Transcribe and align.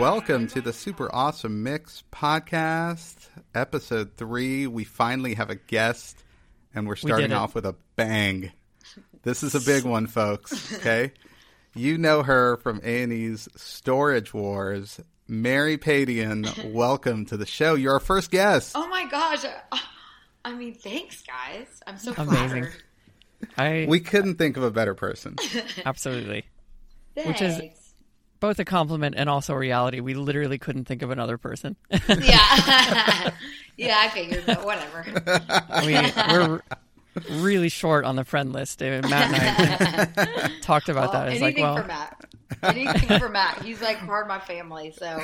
Welcome 0.00 0.46
to 0.48 0.62
the 0.62 0.72
Super 0.72 1.14
Awesome 1.14 1.62
Mix 1.62 2.04
podcast, 2.10 3.28
episode 3.54 4.16
three. 4.16 4.66
We 4.66 4.84
finally 4.84 5.34
have 5.34 5.50
a 5.50 5.56
guest, 5.56 6.24
and 6.74 6.88
we're 6.88 6.96
starting 6.96 7.34
off 7.34 7.54
with 7.54 7.66
a 7.66 7.74
bang. 7.96 8.50
This 9.24 9.42
is 9.42 9.54
a 9.54 9.60
big 9.60 9.84
one, 9.84 10.06
folks. 10.06 10.72
Okay, 10.76 11.12
you 11.74 11.98
know 11.98 12.22
her 12.22 12.56
from 12.56 12.80
A&E's 12.82 13.46
Storage 13.56 14.32
Wars. 14.32 15.00
Mary 15.28 15.76
Padian, 15.76 16.72
welcome 16.72 17.26
to 17.26 17.36
the 17.36 17.44
show. 17.44 17.74
You're 17.74 17.92
our 17.92 18.00
first 18.00 18.30
guest. 18.30 18.72
Oh 18.74 18.88
my 18.88 19.04
gosh! 19.04 19.44
I 20.46 20.54
mean, 20.54 20.72
thanks, 20.76 21.22
guys. 21.22 21.66
I'm 21.86 21.98
so 21.98 22.14
amazing. 22.16 22.48
Flattered. 22.48 22.72
I 23.58 23.86
we 23.86 24.00
couldn't 24.00 24.36
think 24.36 24.56
of 24.56 24.62
a 24.62 24.70
better 24.70 24.94
person. 24.94 25.36
absolutely, 25.84 26.46
Thanks. 27.14 27.28
which 27.28 27.42
is 27.42 27.60
both 28.40 28.58
a 28.58 28.64
compliment 28.64 29.14
and 29.16 29.28
also 29.28 29.54
a 29.54 29.58
reality. 29.58 30.00
We 30.00 30.14
literally 30.14 30.58
couldn't 30.58 30.86
think 30.86 31.02
of 31.02 31.10
another 31.10 31.38
person. 31.38 31.76
yeah, 31.90 31.98
yeah. 33.76 33.98
I 33.98 34.08
figured, 34.12 34.44
but 34.46 34.64
whatever. 34.64 35.04
we, 35.86 35.94
we're 36.32 36.60
really 37.42 37.68
short 37.68 38.04
on 38.04 38.16
the 38.16 38.24
friend 38.24 38.52
list. 38.52 38.80
Matt 38.80 39.04
and 39.04 40.12
I 40.16 40.50
talked 40.62 40.88
about 40.88 41.12
Well, 41.12 41.24
that. 41.24 41.32
It's 41.32 41.42
like, 41.42 41.56
well. 41.58 41.86
Anything 42.62 43.18
for 43.18 43.28
Matt. 43.28 43.62
He's 43.62 43.80
like 43.80 43.98
part 44.06 44.24
of 44.24 44.28
my 44.28 44.40
family. 44.40 44.92
So 44.96 45.20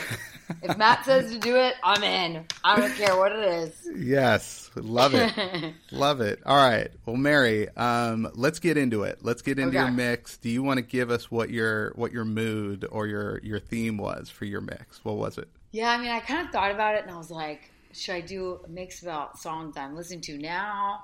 if 0.62 0.77
Matt 0.77 1.05
says 1.05 1.33
to 1.33 1.39
do 1.39 1.56
it, 1.56 1.75
I'm 1.83 2.03
in. 2.03 2.45
I 2.65 2.79
don't 2.79 2.95
care 2.95 3.17
what 3.17 3.33
it 3.33 3.45
is. 3.45 3.89
Yes, 3.97 4.70
love 4.75 5.15
it, 5.15 5.75
love 5.92 6.20
it. 6.20 6.41
All 6.47 6.57
right, 6.57 6.89
well, 7.05 7.17
Mary, 7.17 7.69
um, 7.77 8.29
let's 8.34 8.59
get 8.59 8.77
into 8.77 9.03
it. 9.03 9.19
Let's 9.23 9.42
get 9.42 9.59
into 9.59 9.77
Okay. 9.77 9.84
your 9.87 9.91
mix. 9.91 10.37
Do 10.39 10.48
you 10.48 10.62
want 10.62 10.79
to 10.79 10.83
give 10.83 11.11
us 11.11 11.31
what 11.31 11.51
your 11.51 11.92
what 11.97 12.12
your 12.12 12.25
mood 12.25 12.87
or 12.91 13.07
your 13.07 13.41
your 13.42 13.61
theme 13.61 13.98
was 13.98 14.31
for 14.31 14.45
your 14.45 14.61
mix? 14.61 15.05
What 15.05 15.17
was 15.17 15.39
it? 15.39 15.48
Yeah, 15.73 15.91
I 15.91 15.98
mean, 15.98 16.11
I 16.11 16.20
kind 16.20 16.47
of 16.47 16.53
thought 16.53 16.70
about 16.70 16.95
it 16.95 17.03
and 17.03 17.11
I 17.11 17.17
was 17.19 17.31
like, 17.31 17.70
should 17.92 18.14
I 18.14 18.20
do 18.23 18.61
a 18.64 18.69
mix 18.69 19.03
about 19.03 19.39
songs 19.39 19.77
I'm 19.77 19.95
listening 19.95 20.20
to 20.23 20.39
now? 20.39 21.03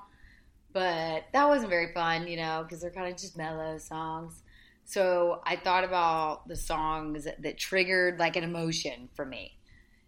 But 0.71 1.25
that 1.33 1.47
wasn't 1.47 1.69
very 1.69 1.93
fun, 1.93 2.27
you 2.27 2.37
know, 2.37 2.63
because 2.63 2.81
they're 2.81 2.89
kind 2.89 3.11
of 3.13 3.19
just 3.19 3.37
mellow 3.37 3.77
songs. 3.77 4.41
So 4.85 5.41
I 5.45 5.55
thought 5.55 5.83
about 5.83 6.47
the 6.47 6.55
songs 6.55 7.25
that, 7.25 7.57
triggered 7.57 8.19
like 8.19 8.35
an 8.35 8.43
emotion 8.43 9.09
for 9.15 9.25
me, 9.25 9.57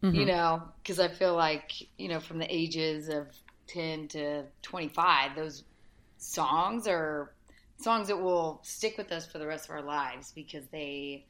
you 0.01 0.09
mm-hmm. 0.09 0.27
know, 0.27 0.63
because 0.81 0.99
I 0.99 1.07
feel 1.07 1.35
like, 1.35 1.71
you 1.97 2.09
know, 2.09 2.19
from 2.19 2.39
the 2.39 2.53
ages 2.53 3.09
of 3.09 3.27
10 3.67 4.09
to 4.09 4.43
25, 4.61 5.35
those 5.35 5.63
songs 6.17 6.87
are 6.87 7.33
songs 7.77 8.07
that 8.07 8.17
will 8.17 8.59
stick 8.63 8.97
with 8.97 9.11
us 9.11 9.25
for 9.25 9.37
the 9.37 9.47
rest 9.47 9.65
of 9.65 9.71
our 9.71 9.81
lives 9.81 10.31
because 10.33 10.65
they 10.71 11.25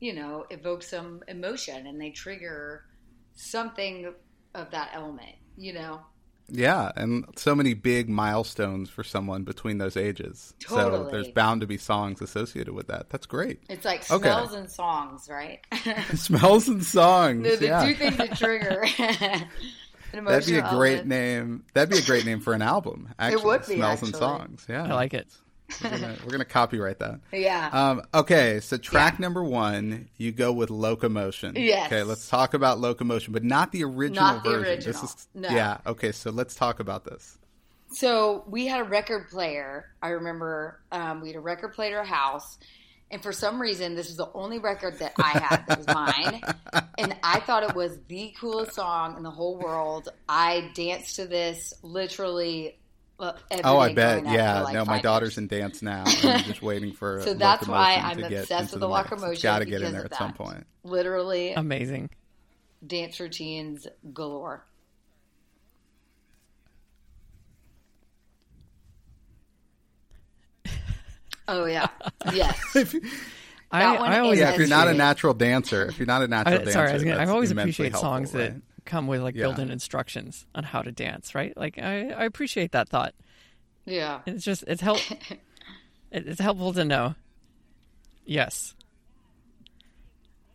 you 0.00 0.12
know, 0.12 0.46
evoke 0.50 0.82
some 0.82 1.22
emotion 1.28 1.86
and 1.86 2.00
they 2.00 2.10
trigger 2.10 2.84
something 3.34 4.12
of 4.54 4.70
that 4.70 4.90
element, 4.92 5.36
you 5.56 5.72
know? 5.72 6.00
Yeah, 6.48 6.92
and 6.96 7.24
so 7.36 7.54
many 7.56 7.74
big 7.74 8.08
milestones 8.08 8.88
for 8.88 9.02
someone 9.02 9.42
between 9.42 9.78
those 9.78 9.96
ages. 9.96 10.54
So 10.66 11.08
there's 11.10 11.28
bound 11.28 11.60
to 11.62 11.66
be 11.66 11.76
songs 11.76 12.20
associated 12.22 12.72
with 12.72 12.86
that. 12.86 13.10
That's 13.10 13.26
great. 13.26 13.60
It's 13.68 13.84
like 13.84 14.08
Okay. 14.10 14.22
smells 14.28 14.54
and 14.54 14.70
songs, 14.70 15.28
right? 15.28 15.58
Smells 16.14 16.68
and 16.68 16.84
songs. 16.84 17.42
the 17.42 17.56
the 17.56 17.66
yeah. 17.66 17.84
two 17.86 17.94
things 17.94 18.16
that 18.18 18.36
trigger 18.38 18.84
an 18.98 19.48
emotional 20.12 20.24
That'd 20.24 20.46
be 20.46 20.58
a 20.58 20.70
great 20.70 20.92
element. 20.98 21.08
name. 21.08 21.64
That'd 21.74 21.90
be 21.90 21.98
a 21.98 22.02
great 22.02 22.24
name 22.24 22.40
for 22.40 22.52
an 22.52 22.62
album. 22.62 23.08
Actually, 23.18 23.44
would 23.44 23.66
be, 23.66 23.74
smells 23.76 24.02
and 24.02 24.14
songs. 24.14 24.66
Yeah, 24.68 24.84
I 24.84 24.94
like 24.94 25.14
it. 25.14 25.26
We're 25.82 25.90
gonna, 25.90 26.16
we're 26.24 26.30
gonna 26.30 26.44
copyright 26.44 26.98
that. 27.00 27.20
Yeah. 27.32 27.68
Um, 27.72 28.02
okay, 28.14 28.60
so 28.60 28.76
track 28.76 29.14
Yeah. 29.14 29.22
number 29.22 29.42
one, 29.42 30.08
you 30.16 30.32
go 30.32 30.52
with 30.52 30.70
locomotion. 30.70 31.54
Yes. 31.56 31.86
Okay, 31.86 32.02
let's 32.02 32.28
talk 32.28 32.54
about 32.54 32.78
locomotion, 32.78 33.32
but 33.32 33.42
not 33.44 33.72
the 33.72 33.84
original 33.84 34.22
Not 34.22 34.44
the 34.44 34.50
version. 34.50 34.64
original. 34.74 34.92
This 35.02 35.02
is 35.02 35.28
No. 35.34 35.48
yeah. 35.48 35.78
Okay, 35.86 36.12
so 36.12 36.30
let's 36.30 36.54
talk 36.54 36.78
about 36.80 37.04
this. 37.04 37.36
So 37.92 38.44
we 38.48 38.66
had 38.66 38.80
a 38.80 38.84
record 38.84 39.28
player. 39.30 39.86
I 40.02 40.08
remember 40.10 40.80
um, 40.92 41.20
we 41.20 41.28
had 41.28 41.36
a 41.36 41.40
record 41.40 41.72
player 41.74 41.96
at 41.96 41.98
our 42.00 42.04
house, 42.04 42.58
and 43.10 43.22
for 43.22 43.32
some 43.32 43.60
reason, 43.60 43.94
this 43.94 44.08
was 44.08 44.16
the 44.16 44.30
only 44.34 44.58
record 44.58 44.98
that 44.98 45.12
I 45.18 45.30
had 45.38 45.64
that 45.68 45.78
was 45.78 45.86
mine. 45.86 46.42
and 46.98 47.16
I 47.22 47.40
thought 47.40 47.62
it 47.62 47.74
was 47.76 47.96
the 48.08 48.34
coolest 48.40 48.74
song 48.74 49.16
in 49.16 49.22
the 49.22 49.30
whole 49.30 49.56
world. 49.58 50.08
I 50.28 50.70
danced 50.74 51.16
to 51.16 51.26
this 51.26 51.74
literally. 51.82 52.78
Every 53.20 53.62
Oh, 53.64 53.78
I 53.78 53.94
bet. 53.94 54.24
Yeah. 54.26 54.62
like, 54.62 54.74
no, 54.74 54.84
my 54.84 55.00
daughter's 55.00 55.30
years. 55.30 55.38
in 55.38 55.46
dance 55.48 55.82
now. 55.82 56.04
I'm 56.22 56.42
just 56.44 56.62
waiting 56.62 56.92
for. 56.92 57.20
So 57.22 57.34
that's 57.34 57.66
why 57.66 57.94
I'm 57.96 58.22
obsessed 58.22 58.72
with 58.72 58.80
the 58.80 58.88
mix. 58.88 59.10
locomotion. 59.10 59.42
Got 59.42 59.60
to 59.60 59.64
get 59.64 59.82
in 59.82 59.92
there 59.92 60.00
of 60.02 60.12
at 60.12 60.18
some 60.18 60.32
point. 60.32 60.66
Literally, 60.84 61.52
Amazing. 61.52 62.10
dance 62.86 63.18
routines 63.20 63.86
galore. 64.12 64.64
Oh 71.48 71.64
yeah, 71.66 71.86
yes. 72.32 72.58
I, 73.70 73.80
That 73.80 74.00
one 74.00 74.12
I 74.12 74.18
always 74.20 74.38
Yeah, 74.38 74.50
if 74.50 74.58
you're 74.58 74.68
not 74.68 74.88
a 74.88 74.94
natural 74.94 75.34
dancer, 75.34 75.86
if 75.86 75.98
you're 75.98 76.06
not 76.06 76.22
a 76.22 76.28
natural 76.28 76.54
I, 76.54 76.58
dancer, 76.58 76.72
sorry, 76.72 76.90
I 76.90 76.98
gonna, 76.98 77.18
I've 77.20 77.30
always 77.30 77.50
immensely 77.50 77.86
appreciate 77.86 78.00
songs 78.00 78.32
helpful, 78.32 78.40
that 78.40 78.52
right? 78.54 78.62
Come 78.86 79.06
with 79.06 79.20
like 79.22 79.34
Yeah. 79.34 79.42
built-in 79.44 79.70
instructions 79.70 80.46
on 80.54 80.64
how 80.64 80.80
to 80.82 80.90
dance. 80.92 81.34
Right? 81.34 81.56
Like 81.56 81.78
I, 81.78 82.10
I 82.10 82.24
appreciate 82.24 82.72
that 82.72 82.88
thought. 82.88 83.14
Yeah. 83.84 84.20
It's 84.26 84.44
just 84.44 84.64
it's 84.66 84.80
help. 84.80 85.00
it's 86.12 86.40
helpful 86.40 86.72
to 86.72 86.84
know. 86.84 87.14
Yes. 88.24 88.74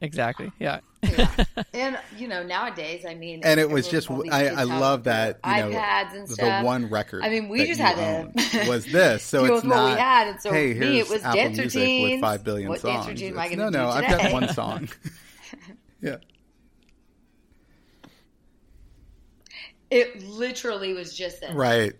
Exactly. 0.04 0.52
Yeah. 0.60 0.80
yeah. 1.04 1.30
And 1.74 1.98
you 2.18 2.28
know, 2.28 2.42
nowadays, 2.44 3.06
I 3.08 3.14
mean, 3.16 3.42
And 3.44 3.60
it 3.60 3.70
was 3.70 3.88
just, 3.88 4.10
I, 4.10 4.48
I 4.48 4.64
love 4.64 5.04
that, 5.06 5.40
you 5.46 5.52
know, 5.52 5.70
iPads 5.70 6.14
and 6.16 6.28
the 6.28 6.34
stuff. 6.34 6.66
one 6.66 6.90
record. 6.90 7.24
I 7.24 7.30
mean, 7.30 7.50
we 7.50 7.66
just 7.66 7.80
had 7.80 7.96
to- 7.96 8.02
owned 8.04 8.36
was 8.68 8.86
this. 8.86 9.24
So 9.24 9.46
it's 9.46 9.52
with 9.52 9.66
what 9.66 9.84
we 9.86 9.92
not, 9.92 10.00
had, 10.00 10.28
and 10.30 10.42
so 10.42 10.52
hey, 10.52 10.74
for 10.74 10.80
me, 10.80 11.00
it 11.00 11.10
was 11.10 11.24
Apple 11.24 11.36
dance 11.42 11.58
Music 11.58 11.80
routines. 11.82 12.12
with 12.14 12.22
5 12.22 12.44
billion 12.44 12.70
What 12.70 12.82
dance 12.82 13.06
songs. 13.06 13.08
routine 13.22 13.34
am 13.34 13.40
I 13.40 13.46
It's, 13.46 13.56
gonna 13.56 13.72
no, 13.72 13.86
no, 13.86 13.92
do 13.92 14.06
I've 14.06 14.22
got 14.22 14.34
one 14.34 14.50
song. 14.54 14.90
yeah. 16.02 16.16
It 19.92 20.24
literally 20.24 20.94
was 20.94 21.14
just 21.14 21.42
this. 21.42 21.54
Right. 21.54 21.94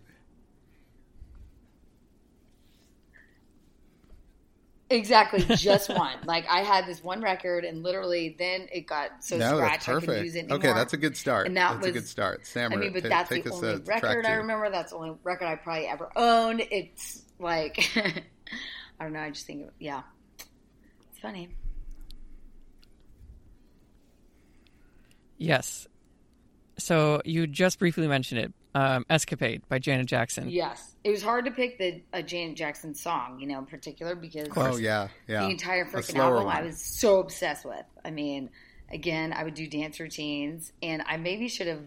Exactly, 4.90 5.44
just 5.56 5.90
one. 5.96 6.18
Like 6.26 6.46
I 6.50 6.62
had 6.62 6.86
this 6.86 7.04
one 7.04 7.22
record, 7.22 7.64
and 7.66 7.84
literally, 7.84 8.36
then 8.40 8.68
it 8.72 8.88
got 8.88 9.24
so 9.24 9.38
no, 9.38 9.58
scratched 9.58 9.86
that's 9.86 9.90
I 9.90 10.00
couldn't 10.00 10.24
use 10.24 10.36
it 10.36 10.40
anymore. 10.40 10.58
Okay, 10.58 10.74
that's 10.74 10.94
a 10.94 10.98
good 10.98 11.16
start. 11.16 11.48
And 11.48 11.56
that 11.58 11.76
that's 11.76 11.88
a 11.88 11.92
good 11.92 12.08
start. 12.08 12.46
Samer, 12.46 12.76
I 12.76 12.80
mean, 12.80 12.94
but 12.94 13.04
ta- 13.04 13.10
that's 13.10 13.30
the 13.30 13.44
uh, 13.44 13.54
only 13.54 13.82
record 13.86 14.26
I 14.26 14.32
two. 14.32 14.38
remember. 14.38 14.70
That's 14.70 14.92
the 14.92 14.98
only 14.98 15.18
record 15.24 15.46
I 15.46 15.56
probably 15.56 15.88
ever 15.88 16.10
owned. 16.16 16.62
It's 16.72 17.24
like 17.40 17.90
I 19.02 19.04
don't 19.04 19.14
know. 19.14 19.22
I 19.22 19.32
just 19.32 19.48
think, 19.48 19.70
yeah, 19.80 20.04
it's 20.38 21.20
funny. 21.22 21.50
Yes. 25.38 25.88
So 26.82 27.22
you 27.26 27.48
just 27.48 27.80
briefly 27.80 28.08
mentioned 28.08 28.42
it. 28.42 28.54
Um, 28.74 29.06
"Escapade" 29.10 29.64
by 29.68 29.80
Janet 29.80 30.08
Jackson. 30.08 30.50
Yes, 30.50 30.96
it 31.04 31.10
was 31.12 31.22
hard 31.22 31.46
to 31.46 31.52
pick 31.52 31.78
the 31.78 32.02
a 32.14 32.24
Janet 32.24 32.56
Jackson 32.56 32.96
song, 32.96 33.40
you 33.40 33.48
know, 33.48 33.60
in 33.60 33.66
particular 33.66 34.16
because 34.16 34.50
Oh, 34.56 34.78
yeah, 34.78 35.10
yeah. 35.28 35.46
the 35.46 35.52
entire 35.52 35.86
freaking 35.86 36.06
slower 36.06 36.38
album 36.38 36.48
I 36.48 36.62
was 36.62 36.82
so 36.82 37.20
obsessed 37.20 37.66
with. 37.66 37.84
I 38.06 38.12
mean, 38.12 38.50
again, 38.90 39.34
I 39.34 39.44
would 39.44 39.56
do 39.56 39.68
dance 39.68 40.00
routines, 40.00 40.72
and 40.82 41.04
I 41.06 41.18
maybe 41.18 41.50
should 41.50 41.68
have 41.68 41.84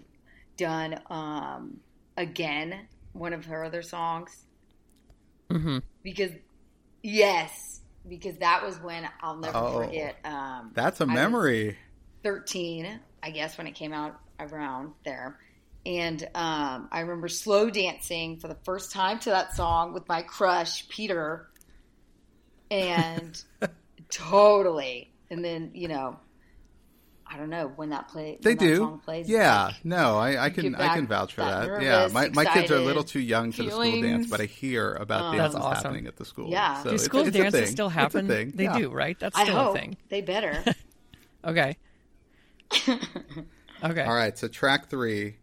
done 0.58 1.00
um, 1.11 1.81
again 2.17 2.87
one 3.12 3.32
of 3.32 3.46
her 3.46 3.64
other 3.64 3.82
songs 3.82 4.44
hmm 5.50 5.79
because 6.02 6.31
yes, 7.02 7.81
because 8.08 8.37
that 8.38 8.62
was 8.64 8.79
when 8.81 9.08
I'll 9.23 9.37
never 9.37 9.58
Oh. 9.58 9.85
forget. 9.87 10.17
Um, 10.25 10.73
That's 10.75 11.00
a 11.00 11.05
I 11.05 11.06
was 11.06 11.14
memory. 11.14 11.79
Thirteen, 12.23 13.00
I 13.23 13.31
guess, 13.31 13.56
when 13.58 13.67
it 13.67 13.75
came 13.75 13.93
out 13.93 14.19
around 14.40 14.92
there. 15.04 15.38
And 15.86 16.22
um, 16.34 16.88
I 16.90 17.00
remember 17.00 17.28
slow 17.28 17.69
dancing 17.70 18.38
for 18.38 18.48
the 18.48 18.56
first 18.64 18.90
time 18.92 19.19
to 19.20 19.31
that 19.31 19.54
song 19.54 19.92
with 19.92 20.08
my 20.08 20.22
crush, 20.22 20.88
Peter. 20.88 21.46
and 22.70 23.42
totally. 24.10 25.10
And 25.31 25.44
then 25.44 25.72
you 25.75 25.88
know, 25.88 26.19
I 27.26 27.36
don't 27.36 27.50
know 27.50 27.70
when 27.76 27.90
that 27.90 28.08
play. 28.08 28.38
They 28.40 28.54
that 28.54 28.58
do. 28.60 28.76
song 28.76 29.00
plays, 29.04 29.28
yeah. 29.28 29.64
like, 29.66 29.84
no, 29.84 30.16
I, 30.16 30.44
I 30.46 30.50
can 30.50 30.75
I 30.75 30.94
can 30.94 31.06
vouch 31.06 31.34
for 31.34 31.42
that 31.42 31.66
that. 31.69 31.82
yeah. 31.82 31.90
nervous, 32.06 32.12
My 32.14 32.28
my 32.31 32.44
kids 32.46 32.70
are 32.70 32.76
a 32.76 32.81
little 32.81 33.04
too 33.04 33.20
young 33.20 33.52
for 33.52 33.62
the 33.64 33.70
school 33.70 34.00
dance, 34.00 34.26
but 34.31 34.40
I 34.40 34.44
hear 34.46 34.94
about 34.94 35.22
Um, 35.22 35.36
dances 35.36 35.54
That's 35.54 35.64
awesome. 35.66 35.84
happening 35.84 36.06
at 36.06 36.16
the 36.16 36.25
school. 36.25 36.50
Yeah. 36.50 36.82
So 36.82 36.90
Do 36.90 36.98
school 36.98 37.20
it's 37.20 37.28
a 37.31 37.32
dances 37.32 37.60
thing. 37.60 37.70
still 37.72 37.86
It's 37.88 37.94
happen? 37.94 38.26
They 38.26 38.64
Yeah. 38.64 38.78
do, 38.78 38.90
right? 38.90 39.19
That's 39.19 39.36
I 39.36 39.44
still 39.44 39.56
hope 39.56 39.76
a 39.76 39.78
thing. 39.78 39.96
they 40.08 40.20
better. 40.22 40.64
Okay. 41.44 41.76
Okay. 43.84 44.02
All 44.02 44.14
right, 44.14 44.36
so 44.38 44.48
track 44.48 44.88
three. 44.88 45.36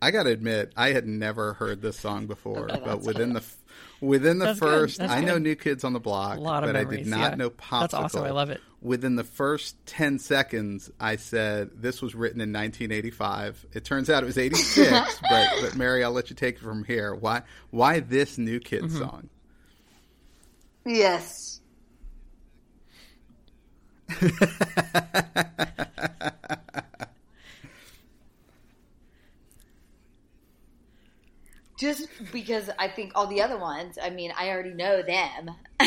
I 0.00 0.10
got 0.10 0.24
to 0.24 0.30
admit, 0.30 0.72
I 0.76 0.92
had 0.92 1.06
never 1.06 1.54
heard 1.54 1.80
this 1.82 1.98
song 1.98 2.26
before, 2.26 2.64
Okay, 2.70 2.74
but 2.74 2.84
that's 2.84 3.06
within 3.06 3.32
the 3.32 3.42
within 4.00 4.38
the 4.38 4.44
That's 4.46 4.58
first, 4.58 4.98
that's 4.98 5.10
I 5.10 5.22
know. 5.22 5.38
New 5.38 5.54
Kids 5.56 5.82
on 5.84 5.94
the 5.94 6.00
Block, 6.00 6.36
A 6.36 6.40
lot 6.40 6.62
of 6.64 6.68
but 6.68 6.76
I 6.76 6.84
did 6.84 7.06
not 7.06 7.32
yeah. 7.32 7.36
know 7.36 7.50
Popsicle. 7.50 7.80
That's 7.80 7.94
awesome, 7.94 8.24
I 8.24 8.30
love 8.30 8.50
it. 8.50 8.60
Within 8.82 9.16
the 9.16 9.24
first 9.24 9.74
ten 9.86 10.18
seconds, 10.18 10.90
I 11.00 11.16
said 11.16 11.70
this 11.74 12.02
was 12.02 12.14
written 12.14 12.40
in 12.42 12.52
1985. 12.52 13.66
It 13.72 13.84
turns 13.86 14.10
out 14.10 14.22
it 14.22 14.26
was 14.26 14.36
86, 14.38 15.18
but 15.30 15.48
but 15.62 15.76
Mary, 15.76 16.04
I'll 16.04 16.12
let 16.12 16.28
you 16.30 16.36
take 16.36 16.56
it 16.56 16.60
from 16.62 16.84
here. 16.84 17.14
Why 17.14 17.42
why 17.70 18.00
this 18.00 18.36
New 18.38 18.60
Kids 18.60 18.94
Mm-hmm. 18.94 18.98
song? 18.98 19.28
yes. 20.84 21.60
Just 31.78 32.08
because 32.32 32.70
I 32.78 32.88
think 32.88 33.12
all 33.14 33.26
the 33.26 33.42
other 33.42 33.58
ones, 33.58 33.98
I 34.02 34.10
mean, 34.10 34.32
I 34.38 34.48
already 34.50 34.72
know 34.72 35.02
them. 35.02 35.50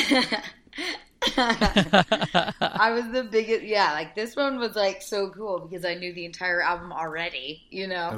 I 1.38 2.92
was 2.92 3.10
the 3.12 3.28
biggest, 3.30 3.64
yeah, 3.64 3.92
like 3.94 4.16
this 4.16 4.36
one 4.36 4.60
was 4.60 4.76
like 4.76 5.02
so 5.02 5.30
cool 5.32 5.60
because 5.60 5.84
I 5.86 5.96
knew 5.96 6.14
the 6.14 6.26
entire 6.26 6.62
album 6.62 6.92
already, 6.92 7.66
you 7.70 7.88
know? 7.88 8.12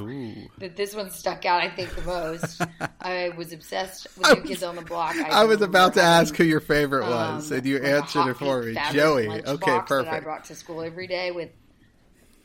That 0.60 0.76
this 0.76 0.94
one 0.96 1.10
stuck 1.10 1.46
out, 1.46 1.62
I 1.62 1.70
think, 1.70 1.96
the 1.96 2.02
most. 2.04 2.62
I 3.02 3.30
was 3.38 3.54
obsessed 3.54 4.08
with 4.18 4.36
New 4.36 4.44
Kids 4.44 4.64
on 4.64 4.76
the 4.76 4.82
Block. 4.82 5.16
I 5.16 5.46
was 5.46 5.62
about 5.62 5.94
to 5.96 6.02
ask 6.02 6.36
who 6.36 6.44
your 6.44 6.60
favorite 6.60 7.08
was, 7.08 7.52
um, 7.52 7.58
and 7.58 7.66
you 7.66 7.78
answered 7.78 8.28
it 8.28 8.38
for 8.38 8.64
me, 8.66 8.78
Joey. 8.92 9.30
Okay, 9.30 9.80
That 9.88 10.08
I 10.08 10.20
brought 10.20 10.46
to 10.46 10.56
school 10.56 10.82
every 10.82 11.08
day 11.08 11.32
with 11.32 11.50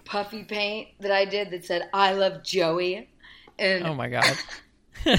puffy 0.04 0.44
paint 0.44 0.88
that 1.00 1.10
I 1.10 1.24
did 1.24 1.50
that 1.50 1.64
said 1.64 1.88
"I 1.92 2.12
love 2.12 2.42
Joey," 2.44 3.10
and 3.58 3.84
Oh 3.84 3.94
my 3.94 4.08
god. 4.08 4.24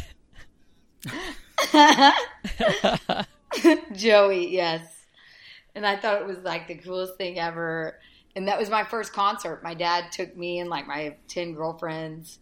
Joey, 3.93 4.49
yes. 4.51 4.81
And 5.75 5.85
I 5.85 5.95
thought 5.95 6.21
it 6.21 6.27
was 6.27 6.39
like 6.39 6.67
the 6.67 6.75
coolest 6.75 7.17
thing 7.17 7.39
ever. 7.39 7.99
And 8.35 8.47
that 8.47 8.59
was 8.59 8.69
my 8.69 8.83
first 8.83 9.13
concert. 9.13 9.63
My 9.63 9.73
dad 9.73 10.11
took 10.11 10.35
me 10.35 10.59
and 10.59 10.69
like 10.69 10.87
my 10.87 11.15
10 11.27 11.53
girlfriends 11.53 12.39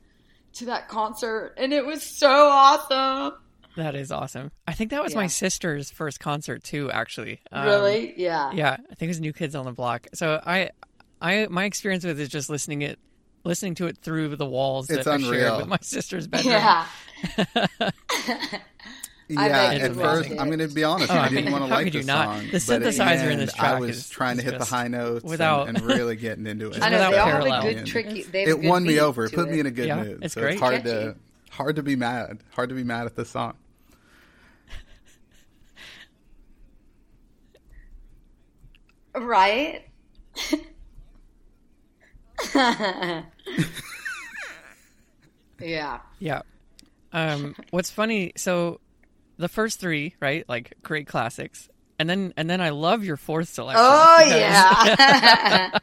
to 0.54 0.66
that 0.66 0.88
concert, 0.88 1.54
and 1.58 1.74
it 1.74 1.86
was 1.86 2.02
so 2.02 2.30
awesome. 2.30 3.34
That 3.76 3.94
is 3.94 4.10
awesome. 4.10 4.52
I 4.66 4.72
think 4.72 4.92
that 4.92 5.04
was 5.04 5.14
my 5.14 5.28
sister's 5.28 5.92
first 5.92 6.22
concert 6.22 6.64
too, 6.64 6.90
actually. 6.92 7.42
Um, 7.52 7.66
really? 7.66 8.14
Yeah. 8.16 8.54
Yeah, 8.54 8.72
I 8.72 8.96
think 8.96 9.02
it 9.02 9.08
was 9.10 9.20
New 9.20 9.34
Kids 9.34 9.54
on 9.54 9.66
the 9.66 9.74
Block. 9.74 10.08
So 10.14 10.42
I, 10.46 10.70
I, 11.22 11.48
my 11.50 11.66
experience 11.66 12.06
with 12.06 12.18
it 12.18 12.24
is 12.24 12.30
just 12.30 12.50
listening 12.50 12.84
it, 12.84 13.00
listening 13.44 13.76
to 13.76 13.88
it 13.88 13.98
through 13.98 14.38
the 14.38 14.46
walls 14.46 14.90
It's 14.90 15.04
that 15.04 15.14
I 15.14 15.18
shared 15.18 15.34
unreal. 15.34 15.58
with 15.58 15.68
my 15.68 15.80
sister's 15.82 16.26
bedroom. 16.26 16.54
Yeah. 16.54 16.86
Yeah, 19.28 19.40
at 19.82 19.96
first, 19.96 20.30
it. 20.30 20.40
I'm 20.40 20.48
going 20.52 20.60
to 20.60 20.68
be 20.68 20.84
honest. 20.84 21.10
Oh, 21.12 21.16
I 21.16 21.26
I 21.26 21.30
didn't 21.30 21.52
want 21.52 21.64
to 21.64 21.70
like 21.72 21.86
could 21.92 22.04
the 22.04 22.06
not? 22.06 22.38
song. 22.38 22.46
The 22.52 22.64
but 22.68 22.82
at 22.84 22.94
synthesizer 22.94 23.24
in 23.24 23.32
end, 23.32 23.42
this 23.42 23.60
I 23.60 23.80
was 23.80 23.98
is- 23.98 24.08
trying 24.10 24.38
to 24.38 24.44
hit 24.44 24.60
the 24.60 24.66
high 24.66 24.88
notes 24.88 25.24
and- 25.24 25.32
without- 25.32 25.68
and, 25.68 25.82
really 25.82 26.16
getting 26.16 26.46
into 26.46 26.70
it. 26.72 26.80
I 26.80 26.90
know 26.90 26.98
without 26.98 27.12
they 27.12 27.18
all 27.18 27.26
parallel. 27.32 27.62
have 27.64 27.72
a 27.72 27.74
good 27.74 27.86
tricky. 27.88 28.22
They 28.22 28.42
have 28.42 28.50
It 28.50 28.62
good 28.62 28.70
won 28.70 28.84
me 28.84 29.00
over. 29.00 29.26
It 29.26 29.32
to 29.32 29.36
put 29.38 29.50
me 29.50 29.60
in 29.60 29.66
a 29.66 29.72
good 29.72 29.88
Yeah, 29.88 30.04
mood. 30.04 30.20
it's 30.22 30.36
so 30.36 30.42
great. 30.42 30.52
it's 30.54 30.60
hard 30.62 30.76
Catchy. 30.84 30.90
to 30.90 31.16
hard 31.50 31.76
to 31.78 31.82
be 31.82 31.96
mad. 31.96 32.44
Hard 32.52 32.70
to 32.70 32.76
be 32.76 32.84
mad 32.84 33.08
at 33.08 33.16
the 33.16 33.26
song. 33.26 33.56
Right? 39.16 39.84
yeah. 45.62 46.00
Yeah. 46.20 46.42
Um, 47.16 47.56
what's 47.72 47.90
funny? 47.90 48.34
So, 48.36 48.80
the 49.38 49.48
first 49.48 49.80
three, 49.80 50.16
right? 50.20 50.48
Like 50.50 50.74
great 50.84 51.08
classics, 51.08 51.70
and 51.98 52.10
then 52.10 52.34
and 52.38 52.50
then 52.50 52.62
I 52.62 52.70
love 52.70 53.04
your 53.04 53.18
fourth 53.18 53.50
selection. 53.50 53.82
Oh 53.84 54.18
because- 54.24 54.40
yeah. 54.40 55.80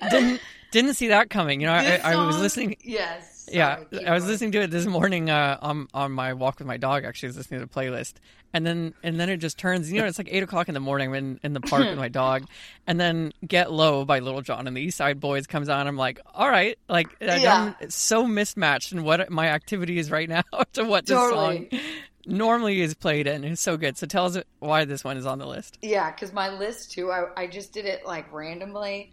didn't 0.10 0.40
didn't 0.70 0.94
see 0.94 1.08
that 1.08 1.28
coming. 1.30 1.60
You 1.60 1.66
know, 1.66 1.72
I, 1.72 1.96
I 1.96 2.26
was 2.26 2.38
listening. 2.38 2.76
Yes. 2.82 3.39
Yeah, 3.50 3.82
I 4.06 4.12
was 4.12 4.26
listening 4.26 4.52
to 4.52 4.60
it 4.62 4.70
this 4.70 4.86
morning 4.86 5.28
uh, 5.30 5.58
on 5.60 5.88
on 5.94 6.12
my 6.12 6.32
walk 6.34 6.58
with 6.58 6.66
my 6.68 6.76
dog. 6.76 7.04
Actually, 7.04 7.28
I 7.28 7.30
was 7.30 7.36
listening 7.38 7.60
to 7.60 7.66
the 7.66 7.72
playlist, 7.72 8.14
and 8.54 8.64
then 8.66 8.94
and 9.02 9.18
then 9.18 9.28
it 9.28 9.38
just 9.38 9.58
turns. 9.58 9.90
You 9.92 10.00
know, 10.00 10.06
it's 10.06 10.18
like 10.18 10.28
eight 10.30 10.42
o'clock 10.42 10.68
in 10.68 10.74
the 10.74 10.80
morning. 10.80 11.08
I'm 11.08 11.14
in, 11.14 11.40
in 11.42 11.52
the 11.52 11.60
park 11.60 11.84
with 11.84 11.98
my 11.98 12.08
dog, 12.08 12.44
and 12.86 13.00
then 13.00 13.32
"Get 13.46 13.72
Low" 13.72 14.04
by 14.04 14.20
Lil 14.20 14.40
Jon 14.42 14.66
and 14.66 14.76
the 14.76 14.80
East 14.80 14.96
Side 14.98 15.20
Boyz 15.20 15.48
comes 15.48 15.68
on. 15.68 15.86
I'm 15.86 15.96
like, 15.96 16.20
all 16.34 16.48
right, 16.48 16.78
like 16.88 17.08
I- 17.20 17.36
Yeah. 17.36 17.74
I'm 17.80 17.90
so 17.90 18.26
mismatched 18.26 18.92
in 18.92 19.02
what 19.04 19.30
my 19.30 19.48
activity 19.48 19.98
is 19.98 20.10
right 20.10 20.28
now 20.28 20.42
to 20.74 20.84
what 20.84 21.06
this 21.06 21.16
Totally. 21.16 21.68
song 21.70 21.80
normally 22.26 22.80
is 22.80 22.94
played 22.94 23.26
in. 23.26 23.44
It's 23.44 23.60
so 23.62 23.76
good. 23.76 23.96
So 23.96 24.06
tell 24.06 24.26
us 24.26 24.38
why 24.58 24.84
this 24.84 25.02
one 25.02 25.16
is 25.16 25.26
on 25.26 25.38
the 25.38 25.46
list. 25.46 25.78
Yeah, 25.82 26.10
because 26.10 26.32
my 26.32 26.50
list 26.50 26.92
too, 26.92 27.10
I, 27.10 27.24
I 27.36 27.46
just 27.46 27.72
did 27.72 27.86
it 27.86 28.04
like 28.06 28.30
randomly. 28.32 29.12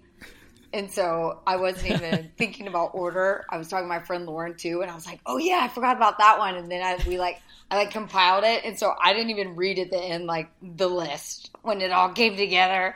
And 0.73 0.91
so 0.91 1.39
I 1.47 1.55
wasn't 1.55 1.91
even 2.01 2.31
thinking 2.37 2.67
about 2.67 2.91
order. 2.93 3.45
I 3.49 3.57
was 3.57 3.67
talking 3.69 3.85
to 3.85 3.89
my 3.89 3.99
friend 3.99 4.25
Lauren 4.25 4.55
too, 4.55 4.81
and 4.81 4.91
I 4.91 4.95
was 4.95 5.05
like, 5.05 5.19
"Oh 5.25 5.37
yeah, 5.37 5.59
I 5.61 5.67
forgot 5.69 5.95
about 5.95 6.17
that 6.19 6.39
one." 6.39 6.55
And 6.55 6.69
then 6.69 6.81
I 6.83 7.01
we 7.07 7.17
like 7.17 7.41
I 7.71 7.77
like 7.77 7.91
compiled 7.91 8.43
it, 8.43 8.63
and 8.65 8.77
so 8.77 8.93
I 9.01 9.13
didn't 9.13 9.29
even 9.29 9.55
read 9.55 9.79
at 9.79 9.89
the 9.91 9.99
end 9.99 10.25
like 10.25 10.49
the 10.61 10.87
list 10.87 11.51
when 11.61 11.81
it 11.81 11.91
all 11.91 12.09
came 12.09 12.35
together. 12.35 12.95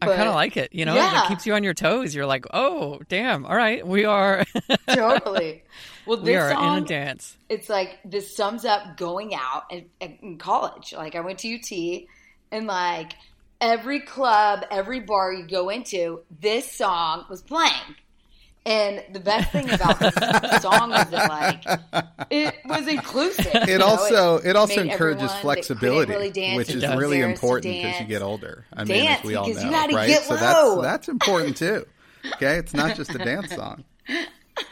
I 0.00 0.06
kind 0.06 0.28
of 0.28 0.34
like 0.34 0.56
it. 0.56 0.72
You 0.72 0.84
know, 0.84 0.94
Yeah. 0.96 1.24
it 1.24 1.28
keeps 1.28 1.46
you 1.46 1.54
on 1.54 1.62
your 1.62 1.74
toes. 1.74 2.12
You're 2.12 2.26
like, 2.26 2.44
oh, 2.52 3.00
damn. 3.08 3.46
All 3.46 3.54
right, 3.54 3.86
we 3.86 4.04
are 4.04 4.44
Totally. 4.92 5.62
Well, 6.06 6.16
this 6.16 6.26
we 6.26 6.34
are 6.34 6.50
song, 6.50 6.78
in 6.78 6.82
a 6.82 6.86
dance. 6.86 7.36
it's 7.48 7.68
like 7.68 7.98
this 8.04 8.34
sums 8.34 8.64
up 8.64 8.96
going 8.96 9.32
out 9.34 9.64
in, 9.70 9.84
in 10.00 10.38
college. 10.38 10.92
Like 10.92 11.14
I 11.14 11.20
went 11.20 11.38
to 11.40 11.54
UT, 11.54 12.08
and 12.50 12.66
like 12.66 13.12
every 13.62 14.00
club, 14.00 14.66
every 14.70 15.00
bar 15.00 15.32
you 15.32 15.46
go 15.46 15.70
into, 15.70 16.20
this 16.40 16.70
song 16.70 17.24
was 17.30 17.40
playing. 17.40 17.96
And 18.64 19.02
the 19.12 19.18
best 19.18 19.50
thing 19.50 19.68
about 19.70 19.98
this 19.98 20.14
song 20.62 20.90
was 20.90 21.10
that 21.10 21.28
like 21.28 21.64
it 22.30 22.54
was 22.64 22.86
inclusive. 22.86 23.68
It 23.68 23.80
also 23.80 24.36
it 24.36 24.54
also 24.54 24.82
encourages 24.82 24.92
everyone 24.92 25.18
that 25.18 25.18
couldn't 25.18 25.40
flexibility, 25.40 26.12
really 26.12 26.30
dance 26.30 26.58
which 26.58 26.70
is 26.70 26.86
really 26.94 27.22
important 27.22 27.84
as 27.84 28.00
you 28.00 28.06
get 28.06 28.22
older. 28.22 28.64
I 28.72 28.84
mean, 28.84 29.08
as 29.08 29.24
we 29.24 29.34
all 29.34 29.48
know, 29.48 29.70
right? 29.70 30.06
get 30.06 30.22
so 30.22 30.36
that's 30.36 30.82
that's 30.82 31.08
important 31.08 31.56
too. 31.56 31.84
Okay, 32.34 32.58
it's 32.58 32.72
not 32.72 32.96
just 32.96 33.12
a 33.12 33.18
dance 33.18 33.50
song. 33.56 33.82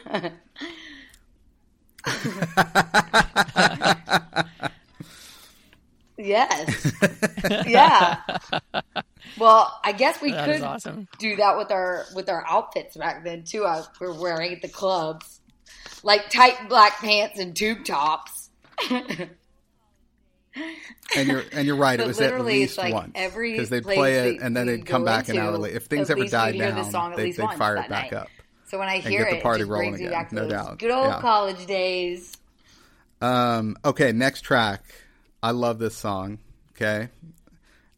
Yes. 6.23 6.93
yeah. 7.67 8.21
Well, 9.39 9.81
I 9.85 9.93
guess 9.93 10.21
we 10.21 10.33
That 10.33 10.47
could 10.47 10.62
awesome. 10.62 11.09
do 11.19 11.37
that 11.37 11.57
with 11.57 11.71
our 11.71 12.05
with 12.15 12.29
our 12.29 12.45
outfits 12.49 12.97
back 12.97 13.25
then 13.25 13.45
too. 13.45 13.65
I, 13.65 13.83
we 14.00 14.07
were 14.09 14.15
wearing 14.21 14.53
at 14.53 14.62
the 14.62 14.69
clubs, 14.69 15.41
like 16.03 16.29
tight 16.31 16.69
black 16.69 16.99
pants 17.00 17.39
and 17.39 17.55
tube 17.57 17.85
tops. 17.85 18.50
And 21.17 21.29
you're 21.29 21.43
and 21.53 21.67
you're 21.67 21.77
right. 21.77 21.99
It 21.99 22.07
was 22.07 22.21
at 22.21 22.25
literally, 22.33 22.61
least 22.61 22.77
like 22.79 22.93
once 22.93 23.12
every 23.15 23.53
because 23.53 23.69
they'd 23.69 23.83
play 23.85 24.31
it 24.31 24.41
and 24.41 24.57
then 24.57 24.67
they'd 24.67 24.85
come 24.87 25.03
go 25.03 25.07
back 25.07 25.29
an 25.29 25.39
hour 25.39 25.49
into, 25.49 25.59
later. 25.61 25.77
If 25.77 25.85
things 25.87 26.11
ever 26.11 26.25
died 26.25 26.55
we'd 26.55 26.61
the 26.62 26.71
down, 26.71 26.91
song 26.91 27.15
they, 27.17 27.31
they'd 27.33 27.53
fire 27.55 27.77
it 27.77 27.89
back 27.89 28.11
night. 28.11 28.12
up. 28.12 28.29
So 28.67 28.79
when 28.79 28.89
I 28.89 28.99
get 28.99 29.11
hear 29.11 29.31
the 29.31 29.41
party 29.41 29.62
it 29.62 29.65
just 29.67 29.71
rolling 29.71 29.95
again, 29.95 30.27
no 30.33 30.49
doubt. 30.49 30.79
good 30.79 30.91
old 30.91 31.07
Yeah. 31.09 31.21
college 31.21 31.67
days. 31.67 32.37
Um, 33.21 33.77
okay, 33.85 34.12
next 34.12 34.43
track. 34.43 34.83
I 35.42 35.52
love 35.52 35.78
this 35.78 35.97
song. 35.97 36.38
Okay. 36.73 37.09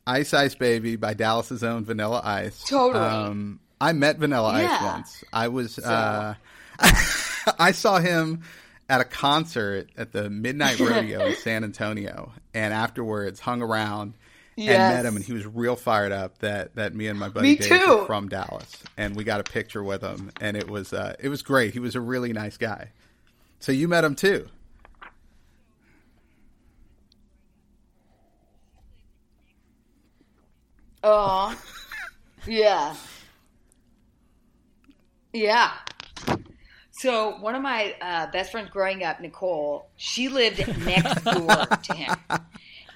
Ice 0.07 0.35
Ice 0.35 0.55
Baby 0.55 0.97
by 0.97 1.15
Dallas's 1.15 1.63
own 1.63 1.85
Vanilla 1.85 2.21
Ice. 2.25 2.65
Totally. 2.65 3.05
Um, 3.05 3.61
I 3.81 3.93
met 3.93 4.19
Vanilla 4.19 4.49
Ice 4.51 4.83
once. 4.83 5.25
I 5.33 5.49
was 5.49 5.79
uh 5.79 6.35
I 7.59 7.73
saw 7.73 7.99
him 7.99 8.43
at 8.89 9.01
a 9.01 9.05
concert 9.05 9.91
at 9.97 10.13
the 10.13 10.29
Midnight 10.31 10.79
Rodeo 10.81 11.27
in 11.27 11.37
San 11.37 11.65
Antonio 11.65 12.33
and 12.55 12.75
afterwards 12.75 13.41
hung 13.41 13.63
around 13.63 14.15
and 14.57 14.67
met 14.67 15.07
him 15.07 15.17
and 15.17 15.25
he 15.25 15.33
was 15.33 15.47
real 15.47 15.77
fired 15.77 16.13
up 16.13 16.39
that 16.39 16.75
that 16.77 16.95
me 16.95 17.07
and 17.09 17.19
my 17.19 17.29
buddy 17.29 17.51
Me 17.51 17.57
Dave 17.57 18.07
from 18.07 18.29
Dallas 18.29 18.83
and 18.97 19.17
we 19.17 19.25
got 19.25 19.41
a 19.41 19.45
picture 19.45 19.83
with 19.83 20.03
him 20.03 20.31
and 20.41 20.57
it 20.57 20.69
was 20.69 20.93
uh 20.93 21.15
it 21.19 21.29
was 21.29 21.43
great. 21.43 21.73
He 21.73 21.81
was 21.81 21.95
a 21.95 22.01
really 22.01 22.33
nice 22.33 22.57
guy. 22.57 22.91
So 23.61 23.73
you 23.73 23.89
met 23.89 24.05
him 24.05 24.15
too. 24.15 24.49
Oh, 31.05 31.61
yeah, 32.47 32.95
yeah. 35.33 35.73
So 36.91 37.39
one 37.41 37.55
of 37.57 37.63
my 37.63 37.95
uh, 38.01 38.31
best 38.31 38.53
friends 38.53 38.71
growing 38.71 39.03
up, 39.03 39.21
Nicole, 39.21 39.89
she 39.97 40.29
lived 40.29 40.59
next 40.87 41.25
door 41.25 41.67
to 41.67 41.95
him, 41.95 42.15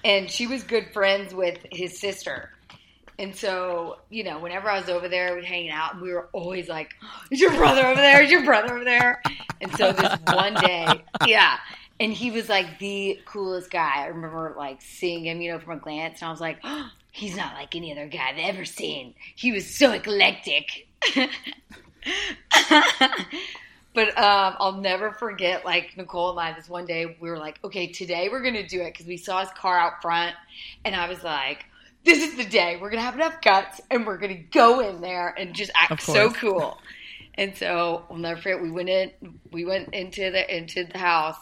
and 0.05 0.29
she 0.29 0.47
was 0.47 0.63
good 0.63 0.93
friends 0.93 1.33
with 1.33 1.57
his 1.71 1.99
sister. 1.99 2.51
And 3.19 3.35
so, 3.35 3.97
you 4.09 4.23
know, 4.23 4.39
whenever 4.39 4.69
I 4.69 4.79
was 4.79 4.89
over 4.89 5.09
there, 5.09 5.35
we'd 5.35 5.43
hang 5.43 5.69
out, 5.69 5.95
and 5.95 6.01
we 6.01 6.13
were 6.13 6.29
always 6.31 6.69
like, 6.69 6.93
"Is 7.31 7.41
your 7.41 7.51
brother 7.55 7.85
over 7.85 7.99
there? 7.99 8.21
Is 8.21 8.31
your 8.31 8.45
brother 8.45 8.75
over 8.75 8.85
there?" 8.85 9.21
And 9.59 9.75
so 9.75 9.91
this 9.91 10.13
one 10.31 10.53
day, 10.53 11.03
yeah, 11.25 11.57
and 11.99 12.13
he 12.13 12.31
was 12.31 12.47
like 12.47 12.79
the 12.79 13.19
coolest 13.25 13.71
guy. 13.71 14.03
I 14.03 14.05
remember 14.07 14.53
like 14.55 14.81
seeing 14.81 15.25
him, 15.25 15.41
you 15.41 15.51
know, 15.51 15.59
from 15.59 15.77
a 15.77 15.81
glance, 15.81 16.21
and 16.21 16.27
I 16.27 16.31
was 16.31 16.39
like, 16.39 16.59
oh, 16.63 16.89
"He's 17.17 17.35
not 17.35 17.53
like 17.55 17.75
any 17.75 17.91
other 17.91 18.07
guy 18.07 18.29
I've 18.29 18.37
ever 18.37 18.65
seen. 18.65 19.13
He 19.35 19.51
was 19.51 19.65
so 19.67 19.91
eclectic." 19.91 20.87
but 23.93 24.09
um, 24.17 24.55
I'll 24.59 24.79
never 24.79 25.11
forget, 25.11 25.65
like 25.65 25.97
Nicole 25.97 26.31
and 26.31 26.39
I, 26.39 26.53
this 26.53 26.69
one 26.69 26.85
day 26.85 27.17
we 27.19 27.29
were 27.29 27.37
like, 27.37 27.59
"Okay, 27.63 27.87
today 27.87 28.29
we're 28.29 28.43
gonna 28.43 28.67
do 28.67 28.81
it," 28.81 28.93
because 28.93 29.07
we 29.07 29.17
saw 29.17 29.41
his 29.41 29.49
car 29.51 29.77
out 29.77 30.01
front, 30.01 30.35
and 30.85 30.95
I 30.95 31.09
was 31.09 31.23
like 31.23 31.65
this 32.07 32.23
is 32.23 32.37
the 32.37 32.45
day 32.45 32.77
we're 32.81 32.89
gonna 32.89 33.01
have 33.01 33.15
enough 33.15 33.41
guts 33.41 33.81
and 33.91 34.07
we're 34.07 34.17
gonna 34.17 34.35
go 34.35 34.79
in 34.79 35.01
there 35.01 35.35
and 35.37 35.53
just 35.53 35.71
act 35.75 36.01
so 36.01 36.31
cool. 36.31 36.79
And 37.35 37.55
so 37.55 38.05
I'll 38.09 38.15
never 38.15 38.41
forget. 38.41 38.61
We 38.61 38.71
went 38.71 38.87
in. 38.87 39.11
We 39.51 39.65
went 39.65 39.93
into 39.93 40.31
the 40.31 40.55
into 40.55 40.85
the 40.85 40.97
house, 40.97 41.35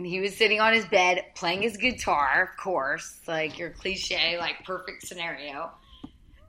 and 0.00 0.06
he 0.06 0.18
was 0.18 0.34
sitting 0.34 0.60
on 0.60 0.72
his 0.72 0.86
bed 0.86 1.26
playing 1.34 1.60
his 1.60 1.76
guitar. 1.76 2.48
Of 2.50 2.56
course, 2.56 3.20
like 3.28 3.58
your 3.58 3.68
cliche, 3.68 4.38
like 4.38 4.64
perfect 4.64 5.06
scenario. 5.06 5.70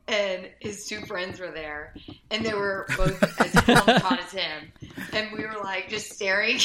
And 0.07 0.49
his 0.61 0.85
two 0.85 1.01
friends 1.01 1.37
were 1.37 1.51
there, 1.51 1.93
and 2.31 2.45
they 2.45 2.53
were 2.53 2.85
both 2.95 3.21
as 3.41 3.51
calm 3.51 4.17
as 4.19 4.31
him. 4.31 4.71
And 5.11 5.33
we 5.33 5.45
were 5.45 5.61
like 5.61 5.89
just 5.89 6.13
staring 6.13 6.59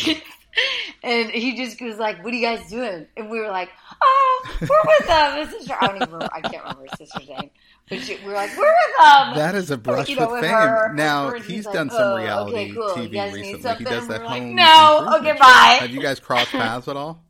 and 1.03 1.31
he 1.31 1.57
just 1.57 1.81
was 1.81 1.99
like, 1.99 2.23
"What 2.25 2.33
are 2.33 2.37
you 2.37 2.47
guys 2.47 2.69
doing?" 2.69 3.07
And 3.17 3.31
we 3.31 3.41
were 3.41 3.49
like, 3.49 3.71
"Oh, 4.03 4.57
we're 4.61 4.69
with 4.69 5.11
uh, 5.11 5.37
them." 5.37 5.47
His 5.47 5.59
sister, 5.59 5.75
I 5.81 5.87
don't 5.87 5.97
even 5.97 6.11
remember. 6.11 6.29
I 6.33 6.41
can't 6.41 6.63
remember 6.63 6.87
his 6.91 6.99
sister's 6.99 7.29
name, 7.29 7.41
but 7.41 7.51
she, 7.51 7.51
we 7.51 7.76
were 7.91 8.33
like, 8.33 8.57
"We're 8.57 8.65
with 8.65 8.97
them." 8.99 9.35
That 9.37 9.55
is 9.55 9.71
a 9.71 9.77
brush 9.77 10.09
you 10.09 10.17
know, 10.17 10.27
with, 10.27 10.41
with 10.41 10.43
fame. 10.43 10.55
Her. 10.55 10.93
Now 10.95 11.33
he's 11.35 11.65
done 11.65 11.89
like, 11.89 11.97
some 11.97 12.13
oh, 12.13 12.17
reality 12.17 12.57
okay, 12.57 12.73
cool. 12.73 12.89
TV 12.91 13.33
recently. 13.33 13.77
He 13.77 13.85
does 13.85 14.09
that 14.09 14.23
home. 14.23 14.31
Like, 14.31 14.43
no, 14.43 15.19
okay, 15.21 15.39
bye. 15.39 15.79
Have 15.81 15.91
you 15.91 16.01
guys 16.01 16.21
crossed 16.21 16.51
paths 16.53 16.89
at 16.89 16.97
all? 16.97 17.25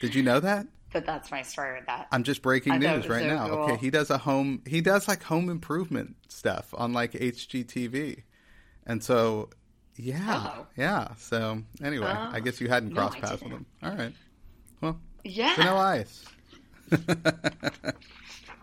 Did 0.00 0.14
you 0.14 0.22
know 0.22 0.40
that? 0.40 0.66
But 0.92 1.06
that's 1.06 1.30
my 1.30 1.40
story 1.40 1.78
with 1.78 1.86
that. 1.86 2.08
I'm 2.12 2.22
just 2.22 2.42
breaking 2.42 2.78
news 2.78 3.08
right 3.08 3.22
so 3.22 3.28
now. 3.28 3.48
Cool. 3.48 3.58
Okay, 3.58 3.76
he 3.78 3.90
does 3.90 4.10
a 4.10 4.18
home. 4.18 4.62
He 4.66 4.82
does 4.82 5.08
like 5.08 5.22
home 5.22 5.48
improvement 5.48 6.16
stuff 6.28 6.74
on 6.76 6.92
like 6.92 7.12
HGTV, 7.12 8.22
and 8.86 9.02
so 9.02 9.48
yeah. 9.96 10.50
Oh. 10.56 10.66
Yeah. 10.76 11.14
So 11.16 11.62
anyway, 11.82 12.06
uh, 12.06 12.30
I 12.32 12.40
guess 12.40 12.60
you 12.60 12.68
hadn't 12.68 12.94
crossed 12.94 13.16
no, 13.16 13.28
paths 13.28 13.42
with 13.42 13.52
him. 13.52 13.66
All 13.82 13.92
right. 13.92 14.12
Well. 14.80 15.00
Yeah. 15.24 15.54
Vanilla 15.56 15.80
Ice. 15.80 16.24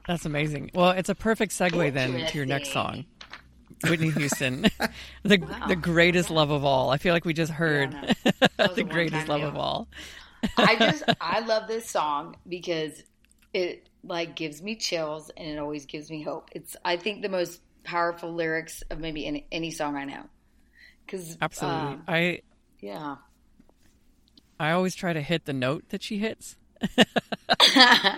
That's 0.10 0.26
amazing. 0.26 0.72
Well, 0.74 0.90
it's 0.90 1.10
a 1.10 1.14
perfect 1.14 1.52
segue 1.52 1.94
then 1.94 2.26
to 2.26 2.36
your 2.36 2.48
next 2.48 2.72
song. 2.72 3.06
Whitney 3.88 4.10
Houston, 4.10 4.64
the 5.24 5.38
wow. 5.38 5.68
the 5.68 5.76
greatest 5.76 6.32
love 6.32 6.50
of 6.50 6.66
all. 6.66 6.90
I 6.90 6.98
feel 6.98 7.14
like 7.14 7.26
we 7.26 7.34
just 7.36 7.52
heard 7.52 7.94
yeah, 8.26 8.34
the 8.74 8.84
greatest 8.84 9.28
love 9.28 9.44
of 9.44 9.56
all. 9.56 9.88
I 10.58 10.78
just 10.78 11.04
I 11.22 11.42
love 11.42 11.68
this 11.68 11.88
song 11.88 12.38
because 12.48 13.04
it 13.54 13.88
like 14.04 14.36
gives 14.36 14.64
me 14.64 14.78
chills 14.78 15.30
and 15.38 15.48
it 15.48 15.60
always 15.60 15.86
gives 15.86 16.10
me 16.10 16.24
hope. 16.24 16.50
It's 16.54 16.76
I 16.84 16.98
think 16.98 17.22
the 17.22 17.30
most 17.30 17.62
powerful 17.84 18.34
lyrics 18.34 18.82
of 18.90 19.00
maybe 19.00 19.28
any, 19.28 19.46
any 19.52 19.70
song 19.70 19.96
I 19.96 20.06
know. 20.06 20.24
Cause, 21.08 21.38
Absolutely. 21.40 21.80
Um, 21.80 22.04
I 22.08 22.42
yeah. 22.80 23.18
I 24.60 24.72
always 24.72 24.96
try 24.96 25.14
to 25.14 25.22
hit 25.22 25.46
the 25.46 25.54
note 25.54 25.90
that 25.90 26.02
she 26.02 26.18
hits 26.18 26.58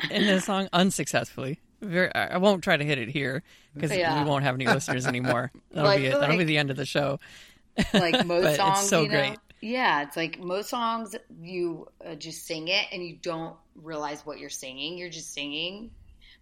in 0.10 0.27
the 0.27 0.39
song 0.39 0.69
unsuccessfully. 0.71 1.60
Very, 1.81 2.13
I 2.13 2.38
won't 2.38 2.63
try 2.63 2.77
to 2.77 2.83
hit 2.83 3.00
it 3.00 3.09
here 3.09 3.41
because 3.73 3.91
yeah. 3.91 4.23
we 4.23 4.29
won't 4.29 4.43
have 4.43 4.55
any 4.55 4.67
listeners 4.67 5.07
anymore. 5.07 5.51
That'll 5.71 5.97
be 5.97 6.05
it. 6.05 6.11
That'll 6.11 6.29
like, 6.29 6.38
be 6.38 6.43
the 6.43 6.57
end 6.57 6.69
of 6.69 6.77
the 6.77 6.85
show. 6.85 7.19
Like 7.93 8.25
most 8.25 8.57
songs, 8.57 8.79
it's 8.79 8.89
so 8.89 9.01
you 9.01 9.09
know, 9.09 9.15
great. 9.15 9.38
Yeah, 9.61 10.03
it's 10.03 10.15
like 10.15 10.39
most 10.39 10.69
songs 10.69 11.15
you 11.41 11.88
uh, 12.05 12.15
just 12.15 12.45
sing 12.45 12.67
it 12.67 12.85
and 12.91 13.03
you 13.03 13.17
don't 13.21 13.55
realize 13.75 14.25
what 14.25 14.39
you're 14.39 14.50
singing. 14.50 14.97
You're 14.97 15.09
just 15.09 15.33
singing. 15.33 15.91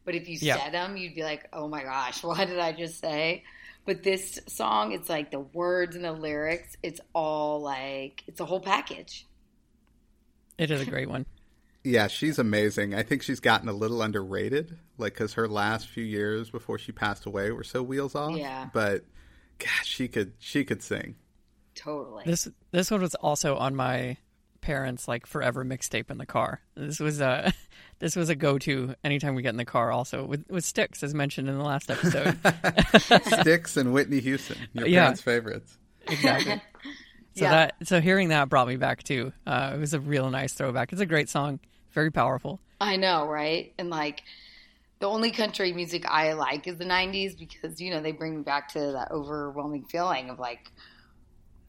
But 0.03 0.15
if 0.15 0.27
you 0.27 0.37
yeah. 0.41 0.57
said 0.57 0.73
them, 0.73 0.97
you'd 0.97 1.15
be 1.15 1.23
like, 1.23 1.47
"Oh 1.53 1.67
my 1.67 1.83
gosh, 1.83 2.23
what 2.23 2.47
did 2.47 2.59
I 2.59 2.73
just 2.73 2.99
say?" 2.99 3.43
But 3.85 4.03
this 4.03 4.39
song, 4.47 4.91
it's 4.91 5.09
like 5.09 5.31
the 5.31 5.39
words 5.39 5.95
and 5.95 6.05
the 6.05 6.11
lyrics, 6.11 6.77
it's 6.83 7.01
all 7.13 7.61
like, 7.61 8.23
it's 8.27 8.39
a 8.39 8.45
whole 8.45 8.59
package. 8.59 9.25
It 10.59 10.69
is 10.69 10.81
a 10.81 10.85
great 10.85 11.09
one. 11.09 11.25
Yeah, 11.83 12.07
she's 12.07 12.37
amazing. 12.39 12.93
I 12.93 13.03
think 13.03 13.23
she's 13.23 13.39
gotten 13.39 13.69
a 13.69 13.73
little 13.73 14.01
underrated, 14.01 14.77
like, 14.97 15.13
because 15.13 15.33
her 15.33 15.47
last 15.47 15.87
few 15.87 16.03
years 16.03 16.49
before 16.49 16.77
she 16.77 16.91
passed 16.91 17.25
away 17.25 17.51
were 17.51 17.63
so 17.63 17.81
wheels 17.81 18.15
off. 18.15 18.35
Yeah. 18.35 18.69
But, 18.73 19.05
gosh, 19.59 19.87
she 19.87 20.07
could, 20.07 20.33
she 20.39 20.65
could 20.65 20.83
sing. 20.83 21.15
Totally. 21.75 22.23
This, 22.25 22.49
this 22.71 22.91
one 22.91 23.01
was 23.01 23.15
also 23.15 23.55
on 23.55 23.75
my 23.75 24.17
parents' 24.61 25.07
like 25.07 25.25
forever 25.25 25.63
mixtape 25.63 26.11
in 26.11 26.17
the 26.17 26.25
car. 26.25 26.61
This 26.75 26.99
was 26.99 27.21
a 27.21 27.53
this 27.99 28.15
was 28.15 28.29
a 28.29 28.35
go 28.35 28.57
to 28.59 28.95
anytime 29.03 29.35
we 29.35 29.41
get 29.41 29.49
in 29.49 29.57
the 29.57 29.65
car. 29.65 29.91
Also 29.91 30.25
with 30.25 30.45
with 30.49 30.65
Styx, 30.65 31.03
as 31.03 31.13
mentioned 31.13 31.49
in 31.49 31.57
the 31.57 31.63
last 31.63 31.89
episode. 31.89 32.37
Styx 33.41 33.77
and 33.77 33.93
Whitney 33.93 34.19
Houston, 34.19 34.57
your 34.73 34.87
yeah. 34.87 35.01
parents' 35.01 35.21
favorites. 35.21 35.77
Exactly. 36.07 36.61
So 37.35 37.45
yeah. 37.45 37.51
that 37.51 37.75
so 37.87 38.01
hearing 38.01 38.29
that 38.29 38.49
brought 38.49 38.67
me 38.67 38.75
back 38.75 39.03
too. 39.03 39.33
Uh, 39.45 39.73
it 39.75 39.79
was 39.79 39.93
a 39.93 39.99
real 39.99 40.29
nice 40.29 40.53
throwback. 40.53 40.91
It's 40.91 41.01
a 41.01 41.05
great 41.05 41.29
song, 41.29 41.59
very 41.93 42.11
powerful. 42.11 42.59
I 42.81 42.95
know, 42.95 43.27
right? 43.27 43.73
And 43.77 43.89
like 43.89 44.23
the 44.99 45.07
only 45.07 45.31
country 45.31 45.73
music 45.73 46.05
I 46.07 46.33
like 46.33 46.67
is 46.67 46.77
the 46.77 46.85
'90s 46.85 47.37
because 47.37 47.79
you 47.81 47.91
know 47.91 48.01
they 48.01 48.11
bring 48.11 48.37
me 48.37 48.43
back 48.43 48.69
to 48.73 48.79
that 48.79 49.11
overwhelming 49.11 49.85
feeling 49.85 50.29
of 50.29 50.39
like 50.39 50.71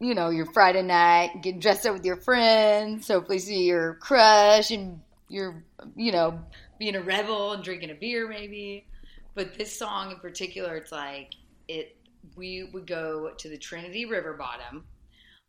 you 0.01 0.15
know, 0.15 0.29
your 0.29 0.47
Friday 0.47 0.81
night, 0.81 1.41
getting 1.43 1.59
dressed 1.59 1.85
up 1.85 1.93
with 1.93 2.03
your 2.03 2.17
friends, 2.17 3.07
hopefully 3.07 3.37
see 3.37 3.65
your 3.65 3.93
crush 3.95 4.71
and 4.71 4.99
you're, 5.29 5.63
you 5.95 6.11
know, 6.11 6.39
being 6.79 6.95
a 6.95 7.01
rebel 7.01 7.53
and 7.53 7.63
drinking 7.63 7.91
a 7.91 7.93
beer 7.93 8.27
maybe. 8.27 8.87
But 9.35 9.53
this 9.59 9.77
song 9.77 10.09
in 10.11 10.17
particular, 10.17 10.75
it's 10.75 10.91
like 10.91 11.35
it. 11.67 11.95
We 12.35 12.69
would 12.73 12.87
go 12.87 13.31
to 13.37 13.49
the 13.49 13.57
Trinity 13.57 14.05
River 14.05 14.33
bottom, 14.33 14.85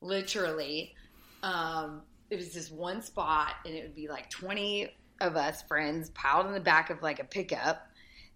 literally. 0.03 0.95
Um, 1.43 2.03
it 2.33 2.39
was 2.39 2.55
this 2.55 2.71
one 2.71 3.03
spot, 3.03 3.57
and 3.67 3.75
it 3.75 3.83
would 3.83 3.95
be 3.95 4.09
like 4.09 4.31
twenty 4.31 4.89
of 5.21 5.37
us 5.37 5.63
friends 5.65 6.09
piled 6.11 6.47
in 6.47 6.55
the 6.55 6.61
back 6.61 6.89
of 6.89 7.03
like 7.03 7.21
a 7.21 7.25
pickup, 7.25 7.87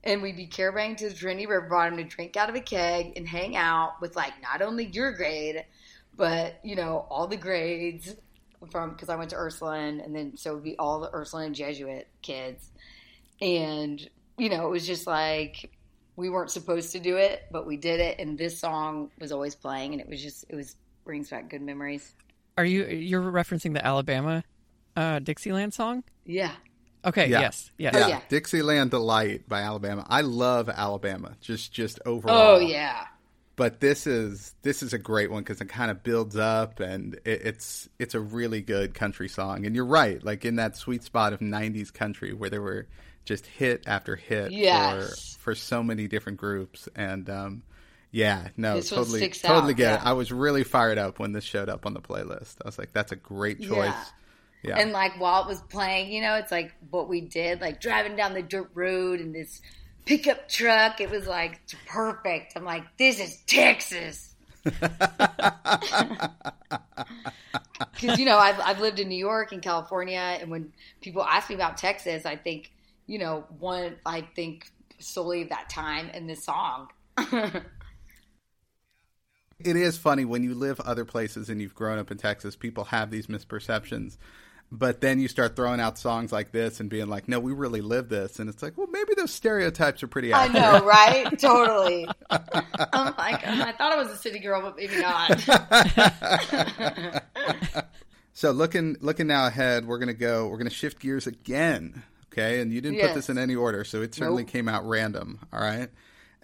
and 0.05 0.21
we'd 0.21 0.37
be 0.37 0.47
caravanning 0.47 0.99
to 0.99 1.09
the 1.09 1.15
Trinity 1.15 1.47
River 1.47 1.67
bottom 1.67 1.97
to 1.97 2.05
drink 2.05 2.37
out 2.37 2.50
of 2.50 2.55
a 2.55 2.61
keg 2.61 3.15
and 3.17 3.26
hang 3.26 3.57
out 3.57 3.95
with 4.03 4.15
like 4.15 4.35
not 4.43 4.61
only 4.61 4.85
your 4.85 5.12
grade, 5.12 5.65
but 6.15 6.61
you 6.62 6.76
know 6.76 7.07
all 7.09 7.26
the 7.26 7.38
grades 7.38 8.15
from 8.71 8.91
because 8.91 9.09
I 9.09 9.17
went 9.17 9.31
to 9.31 9.37
Ursuline, 9.37 10.00
and 10.00 10.15
then 10.15 10.37
so 10.37 10.50
it 10.50 10.55
would 10.57 10.65
be 10.65 10.76
all 10.79 11.00
the 11.00 11.11
Ursuline 11.15 11.55
Jesuit 11.55 12.07
kids, 12.21 12.71
and 13.41 14.07
you 14.37 14.50
know 14.50 14.67
it 14.67 14.71
was 14.71 14.87
just 14.87 15.07
like 15.07 15.71
we 16.17 16.29
weren't 16.29 16.50
supposed 16.50 16.93
to 16.93 17.00
do 17.00 17.17
it, 17.17 17.45
but 17.50 17.67
we 17.67 17.79
did 17.79 17.99
it, 17.99 18.19
and 18.19 18.37
this 18.37 18.59
song 18.61 19.11
was 19.19 19.33
always 19.33 19.55
playing, 19.55 19.93
and 19.93 20.03
it 20.03 20.09
was 20.09 20.23
just 20.23 20.45
it 20.50 20.55
was 20.55 20.76
brings 21.03 21.31
back 21.31 21.49
good 21.49 21.62
memories. 21.62 22.12
Are 22.57 22.65
you 22.65 22.87
you're 22.87 23.23
referencing 23.23 23.75
the 23.75 23.85
Alabama 23.85 24.45
uh, 24.97 25.19
Dixieland 25.19 25.75
song? 25.75 26.05
Yeah. 26.25 26.53
Okay. 27.05 27.29
Yeah. 27.29 27.41
Yes. 27.41 27.71
Yes. 27.79 27.95
Yeah. 27.95 28.05
Oh, 28.05 28.09
yeah. 28.09 28.21
Dixieland 28.29 28.91
Delight 28.91 29.49
by 29.49 29.61
Alabama. 29.61 30.07
I 30.09 30.23
love 30.23 30.69
Alabama. 30.69 31.37
Just 31.41 31.73
just 31.73 32.01
overall. 32.05 32.57
Oh 32.57 32.59
yeah 32.59 33.07
but 33.57 33.81
this 33.81 34.07
is 34.07 34.55
this 34.63 34.83
is 34.83 34.93
a 34.93 34.99
great 34.99 35.31
one 35.31 35.43
because 35.43 35.61
it 35.61 35.69
kind 35.69 35.91
of 35.91 36.03
builds 36.03 36.37
up 36.37 36.79
and 36.79 37.15
it, 37.25 37.41
it's 37.45 37.89
it's 37.99 38.15
a 38.15 38.21
really 38.21 38.61
good 38.61 38.95
country 38.95 39.29
song 39.29 39.65
and 39.67 39.75
you're 39.75 39.85
right 39.85 40.23
like 40.23 40.45
in 40.45 40.57
that 40.57 40.77
sweet 40.77 41.03
spot 41.03 41.33
of 41.33 41.41
90s 41.41 41.93
country 41.93 42.33
where 42.33 42.51
there 42.51 42.63
were 42.63 42.87
just 43.25 43.47
hit 43.47 43.83
after 43.87 44.15
hit 44.15 44.53
yes. 44.53 45.35
for 45.35 45.41
for 45.41 45.55
so 45.55 45.83
many 45.83 46.07
different 46.07 46.39
groups 46.39 46.89
and 46.95 47.29
um, 47.29 47.63
yeah 48.17 48.49
no 48.57 48.77
this 48.77 48.91
totally 48.91 49.29
totally 49.29 49.73
out, 49.73 49.77
get 49.77 49.85
yeah. 49.85 49.95
it 49.97 50.07
i 50.07 50.13
was 50.13 50.33
really 50.33 50.65
fired 50.65 50.99
up 50.99 51.19
when 51.19 51.33
this 51.33 51.45
showed 51.45 51.69
up 51.69 51.87
on 51.87 51.95
the 51.95 52.01
playlist 52.01 52.57
i 52.65 52.69
was 52.69 52.79
like 52.79 52.93
that's 52.93 53.13
a 53.13 53.17
great 53.17 53.61
choice 53.61 53.87
yeah. 53.87 54.05
Yeah. 54.63 54.79
And 54.81 54.91
like 54.91 55.21
while 55.21 55.43
it 55.43 55.47
was 55.47 55.63
playing, 55.63 56.11
you 56.11 56.21
know, 56.23 56.35
it's 56.35 56.51
like 56.51 56.73
what 56.91 57.09
we 57.09 57.21
did, 57.21 57.61
like 57.61 57.81
driving 57.81 58.17
down 58.17 58.35
the 58.35 58.43
dirt 58.43 58.71
road 58.75 59.21
in 59.21 59.33
this 59.33 59.61
pickup 60.07 60.49
truck. 60.49 61.01
It 61.01 61.09
was 61.09 61.25
like 61.27 61.61
perfect. 61.87 62.55
I'm 62.57 62.65
like, 62.65 62.83
this 62.97 63.21
is 63.21 63.37
Texas. 63.47 64.35
Because 67.79 68.19
you 68.19 68.25
know, 68.25 68.39
I've 68.39 68.59
I've 68.61 68.81
lived 68.81 69.01
in 69.01 69.09
New 69.09 69.19
York 69.19 69.53
and 69.53 69.61
California, 69.63 70.39
and 70.41 70.51
when 70.51 70.73
people 71.01 71.23
ask 71.23 71.49
me 71.49 71.55
about 71.55 71.77
Texas, 71.77 72.25
I 72.25 72.37
think 72.37 72.73
you 73.07 73.19
know, 73.19 73.45
one 73.59 73.97
I 74.05 74.23
think 74.35 74.71
solely 74.99 75.43
of 75.43 75.51
that 75.51 75.69
time 75.69 76.11
and 76.13 76.29
this 76.29 76.45
song. 76.45 76.89
It 79.59 79.77
is 79.77 79.97
funny 79.97 80.25
when 80.25 80.43
you 80.43 80.55
live 80.55 80.81
other 80.81 81.05
places 81.05 81.49
and 81.49 81.61
you've 81.63 81.75
grown 81.75 81.99
up 81.99 82.11
in 82.11 82.19
Texas, 82.19 82.57
people 82.57 82.85
have 82.85 83.11
these 83.11 83.27
misperceptions. 83.27 84.19
But 84.71 85.01
then 85.01 85.21
you 85.21 85.29
start 85.29 85.55
throwing 85.55 85.79
out 85.81 85.97
songs 85.97 86.33
like 86.33 86.51
this 86.51 86.81
and 86.81 86.91
being 86.91 87.07
like, 87.07 87.29
no, 87.29 87.39
we 87.39 87.53
really 87.53 87.81
live 87.81 88.09
this. 88.09 88.41
And 88.41 88.51
it's 88.51 88.63
like, 88.63 88.77
well, 88.77 88.89
maybe 88.91 89.15
those 89.17 89.31
stereotypes 89.33 90.03
are 90.03 90.09
pretty 90.09 90.33
Accurate. 90.33 90.63
I 90.65 90.79
know, 90.79 90.85
right? 90.85 91.39
totally. 91.39 92.09
Oh 92.31 92.39
I'm 92.93 93.15
like, 93.17 93.47
I 93.47 93.73
thought 93.73 93.93
I 93.93 93.97
was 93.97 94.09
a 94.09 94.17
city 94.17 94.39
girl, 94.41 94.61
but 94.61 94.77
maybe 94.77 95.01
not. 95.01 95.43
So 98.33 98.51
looking 98.51 98.99
looking 99.01 99.27
now 99.29 99.47
ahead, 99.47 99.87
we're 99.87 99.99
gonna 99.99 100.13
go. 100.13 100.49
We're 100.49 100.59
gonna 100.59 100.69
shift 100.69 100.99
gears 101.01 101.27
again. 101.27 102.03
Okay, 102.31 102.61
and 102.61 102.71
you 102.71 102.83
didn't 102.83 103.01
put 103.01 103.15
this 103.15 103.31
in 103.31 103.39
any 103.39 103.55
order, 103.55 103.83
so 103.83 104.03
it 104.03 104.15
certainly 104.15 104.43
Nope. 104.43 104.53
came 104.53 104.69
out 104.69 104.87
random. 104.87 105.39
All 105.55 105.59
right. 105.61 105.89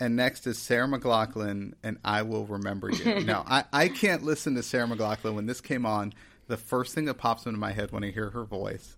And 0.02 0.16
next 0.16 0.48
is 0.48 0.58
Sarah 0.58 0.88
McLachlan, 0.88 1.74
and 1.84 1.96
I 2.04 2.22
will 2.22 2.44
remember 2.44 2.90
you. 2.90 3.20
now, 3.24 3.44
I, 3.46 3.62
I 3.72 3.88
can't 3.88 4.24
listen 4.24 4.56
to 4.56 4.62
Sarah 4.64 4.88
McLachlan 4.88 5.34
when 5.34 5.46
this 5.46 5.60
came 5.60 5.86
on. 5.86 6.12
The 6.48 6.56
first 6.56 6.92
thing 6.92 7.04
that 7.04 7.14
pops 7.14 7.46
into 7.46 7.56
my 7.60 7.70
head 7.70 7.92
when 7.92 8.02
I 8.02 8.10
hear 8.10 8.30
her 8.30 8.42
voice 8.42 8.96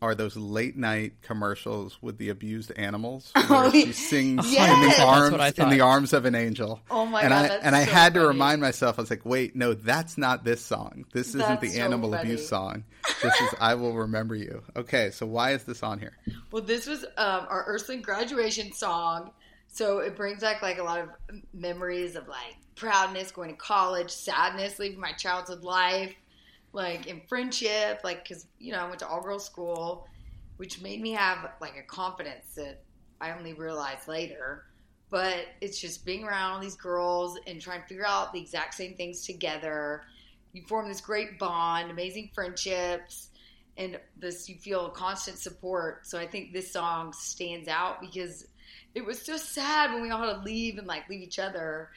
are 0.00 0.14
those 0.14 0.38
late 0.38 0.78
night 0.78 1.12
commercials 1.20 1.98
with 2.00 2.16
the 2.16 2.30
abused 2.30 2.72
animals 2.76 3.30
where 3.48 3.64
Oh, 3.64 3.70
she 3.70 3.92
sings 3.92 4.46
in 4.46 4.52
the 4.80 5.02
arms 5.02 5.58
in 5.58 5.68
the 5.68 5.82
arms 5.82 6.14
of 6.14 6.24
an 6.24 6.34
angel. 6.34 6.80
Oh 6.90 7.04
my 7.04 7.20
and 7.20 7.30
God, 7.30 7.50
I 7.50 7.54
and 7.56 7.76
I 7.76 7.84
so 7.84 7.90
had 7.90 8.14
to 8.14 8.26
remind 8.26 8.62
myself. 8.62 8.98
I 8.98 9.02
was 9.02 9.10
like, 9.10 9.26
wait, 9.26 9.54
no, 9.54 9.74
that's 9.74 10.16
not 10.16 10.42
this 10.42 10.62
song. 10.64 11.04
This 11.12 11.28
isn't 11.28 11.40
That's 11.40 11.60
the 11.60 11.68
so 11.68 11.80
animal 11.82 12.12
funny. 12.12 12.22
abuse 12.22 12.48
song. 12.48 12.84
This 13.22 13.38
is 13.42 13.54
I 13.60 13.74
will 13.74 13.92
remember 13.94 14.34
you. 14.34 14.62
Okay, 14.74 15.10
so 15.10 15.26
why 15.26 15.52
is 15.52 15.64
this 15.64 15.82
on 15.82 15.98
here? 15.98 16.16
Well, 16.50 16.62
this 16.62 16.86
was 16.86 17.04
um, 17.18 17.46
our 17.50 17.64
Ursuline 17.68 18.00
graduation 18.00 18.72
song. 18.72 19.32
So 19.72 19.98
it 19.98 20.16
brings 20.16 20.40
back 20.40 20.62
like 20.62 20.78
a 20.78 20.82
lot 20.82 20.98
of 21.00 21.08
memories 21.52 22.16
of 22.16 22.28
like 22.28 22.56
proudness, 22.74 23.30
going 23.30 23.50
to 23.50 23.56
college, 23.56 24.10
sadness, 24.10 24.78
leaving 24.78 25.00
my 25.00 25.12
childhood 25.12 25.62
life, 25.62 26.14
like 26.72 27.06
in 27.06 27.22
friendship, 27.28 28.00
like 28.02 28.24
because 28.24 28.46
you 28.58 28.72
know 28.72 28.80
I 28.80 28.88
went 28.88 28.98
to 29.00 29.08
all 29.08 29.22
girls 29.22 29.46
school, 29.46 30.06
which 30.56 30.82
made 30.82 31.00
me 31.00 31.12
have 31.12 31.52
like 31.60 31.76
a 31.76 31.82
confidence 31.82 32.54
that 32.56 32.82
I 33.20 33.32
only 33.32 33.52
realized 33.52 34.08
later. 34.08 34.64
But 35.08 35.46
it's 35.60 35.80
just 35.80 36.04
being 36.04 36.24
around 36.24 36.52
all 36.52 36.60
these 36.60 36.76
girls 36.76 37.38
and 37.46 37.60
trying 37.60 37.82
to 37.82 37.86
figure 37.86 38.06
out 38.06 38.32
the 38.32 38.40
exact 38.40 38.74
same 38.74 38.94
things 38.94 39.24
together. 39.24 40.02
You 40.52 40.62
form 40.68 40.88
this 40.88 41.00
great 41.00 41.38
bond, 41.38 41.90
amazing 41.90 42.30
friendships 42.34 43.30
and 43.76 43.98
this 44.16 44.48
you 44.48 44.56
feel 44.56 44.90
constant 44.90 45.38
support. 45.38 46.06
So 46.06 46.18
I 46.18 46.26
think 46.26 46.52
this 46.52 46.72
song 46.72 47.12
stands 47.12 47.68
out 47.68 48.00
because 48.00 48.46
it 48.94 49.04
was 49.04 49.20
so 49.20 49.36
sad 49.36 49.92
when 49.92 50.02
we 50.02 50.10
all 50.10 50.22
had 50.22 50.34
to 50.34 50.42
leave 50.42 50.78
and 50.78 50.86
like 50.86 51.08
leave 51.08 51.20
each 51.20 51.38
other. 51.38 51.90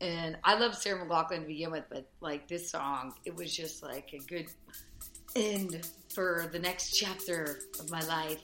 And 0.00 0.36
I 0.44 0.58
love 0.58 0.76
Sarah 0.76 1.04
McLachlan 1.04 1.40
to 1.40 1.46
begin 1.46 1.70
with, 1.70 1.84
but 1.90 2.08
like 2.20 2.48
this 2.48 2.70
song, 2.70 3.14
it 3.24 3.34
was 3.34 3.54
just 3.54 3.82
like 3.82 4.10
a 4.12 4.18
good 4.18 4.46
end 5.34 5.88
for 6.14 6.48
the 6.52 6.58
next 6.58 6.92
chapter 6.92 7.60
of 7.80 7.90
my 7.90 8.00
life. 8.00 8.40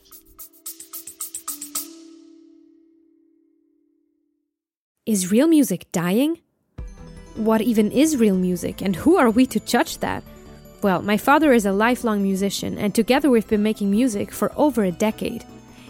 Is 5.06 5.30
real 5.30 5.46
music 5.46 5.90
dying? 5.92 6.40
What 7.36 7.60
even 7.60 7.92
is 7.92 8.16
real 8.16 8.36
music, 8.36 8.80
and 8.80 8.96
who 8.96 9.16
are 9.16 9.28
we 9.28 9.44
to 9.46 9.60
judge 9.60 9.98
that? 9.98 10.22
Well, 10.82 11.02
my 11.02 11.16
father 11.16 11.52
is 11.52 11.66
a 11.66 11.72
lifelong 11.72 12.22
musician, 12.22 12.78
and 12.78 12.94
together 12.94 13.28
we've 13.28 13.46
been 13.46 13.62
making 13.62 13.90
music 13.90 14.30
for 14.30 14.52
over 14.56 14.84
a 14.84 14.92
decade. 14.92 15.44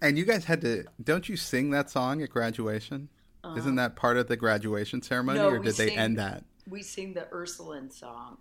And 0.00 0.16
you 0.18 0.24
guys 0.24 0.44
had 0.44 0.60
to 0.62 0.84
don't 1.02 1.28
you 1.28 1.36
sing 1.36 1.70
that 1.70 1.90
song 1.90 2.22
at 2.22 2.30
graduation? 2.30 3.08
Isn't 3.56 3.76
that 3.76 3.96
part 3.96 4.18
of 4.18 4.28
the 4.28 4.36
graduation 4.36 5.00
ceremony, 5.00 5.38
Uh-huh. 5.38 5.48
No, 5.50 5.56
or 5.56 5.58
did 5.60 5.74
they 5.76 5.88
sing- 5.88 5.98
end 5.98 6.18
that? 6.18 6.44
We 6.68 6.82
sing 6.82 7.14
the 7.14 7.26
Ursuline 7.32 7.90
song. 7.90 8.38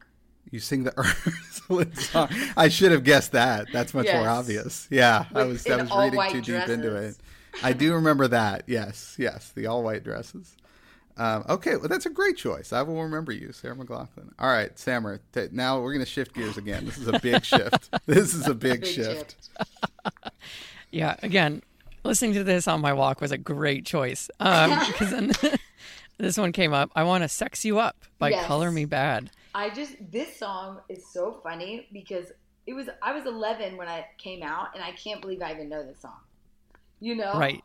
You 0.51 0.59
sing 0.59 0.83
the 0.83 0.93
Ursuline 0.97 1.95
song. 1.95 2.29
I 2.57 2.67
should 2.67 2.91
have 2.91 3.03
guessed 3.05 3.31
that. 3.31 3.67
That's 3.71 3.93
much 3.93 4.07
more 4.11 4.27
obvious. 4.27 4.87
Yeah, 4.91 5.25
I 5.33 5.43
was 5.45 5.65
I 5.67 5.77
was 5.81 5.89
reading 6.13 6.31
too 6.31 6.41
deep 6.59 6.67
into 6.67 6.95
it. 6.95 7.15
I 7.63 7.73
do 7.73 7.93
remember 7.93 8.27
that. 8.27 8.63
Yes, 8.67 9.15
yes, 9.17 9.51
the 9.55 9.67
all 9.67 9.81
white 9.83 10.03
dresses. 10.03 10.55
Um, 11.15 11.45
okay, 11.49 11.77
well, 11.77 11.87
that's 11.87 12.05
a 12.05 12.09
great 12.11 12.37
choice. 12.37 12.71
I 12.71 12.81
will 12.83 13.01
remember 13.01 13.31
you, 13.31 13.51
Sarah 13.51 13.75
McLachlan. 13.75 14.33
All 14.37 14.49
right, 14.49 14.77
Samer. 14.77 15.19
T- 15.33 15.47
now 15.51 15.79
we're 15.81 15.93
going 15.93 16.05
to 16.05 16.11
shift 16.11 16.35
gears 16.35 16.57
again. 16.57 16.85
This 16.85 16.97
is 16.99 17.07
a 17.07 17.17
big 17.19 17.43
shift. 17.43 17.89
This 18.05 18.35
is 18.35 18.45
a 18.47 18.53
big, 18.53 18.81
Big 18.81 18.89
shift. 18.93 19.35
shift. 19.57 20.09
Yeah, 20.91 21.15
again, 21.21 21.61
listening 22.03 22.33
to 22.33 22.43
this 22.43 22.67
on 22.67 22.81
my 22.81 22.93
walk 22.93 23.21
was 23.21 23.31
a 23.31 23.37
great 23.37 23.85
choice. 23.85 24.29
Um, 24.39 24.79
because 24.87 25.11
then 25.11 25.31
this 26.17 26.37
one 26.37 26.51
came 26.51 26.73
up. 26.73 26.91
I 26.95 27.03
want 27.03 27.23
to 27.23 27.27
sex 27.29 27.65
you 27.65 27.79
up 27.79 27.97
by 28.17 28.29
Yes. 28.29 28.45
Color 28.45 28.71
Me 28.71 28.85
Badd. 28.85 29.29
I 29.53 29.69
just 29.69 29.95
this 30.11 30.37
song 30.37 30.79
is 30.87 31.05
so 31.07 31.39
funny 31.43 31.87
because 31.91 32.27
it 32.67 32.73
was 32.73 32.89
I 33.01 33.13
was 33.13 33.25
11 33.25 33.75
when 33.77 33.87
I 33.87 34.05
came 34.17 34.43
out 34.43 34.69
and 34.75 34.83
I 34.83 34.91
can't 34.91 35.21
believe 35.21 35.41
I 35.41 35.51
even 35.53 35.69
know 35.69 35.83
this 35.83 35.99
song. 35.99 36.19
You 36.99 37.15
know, 37.15 37.33
Right. 37.37 37.63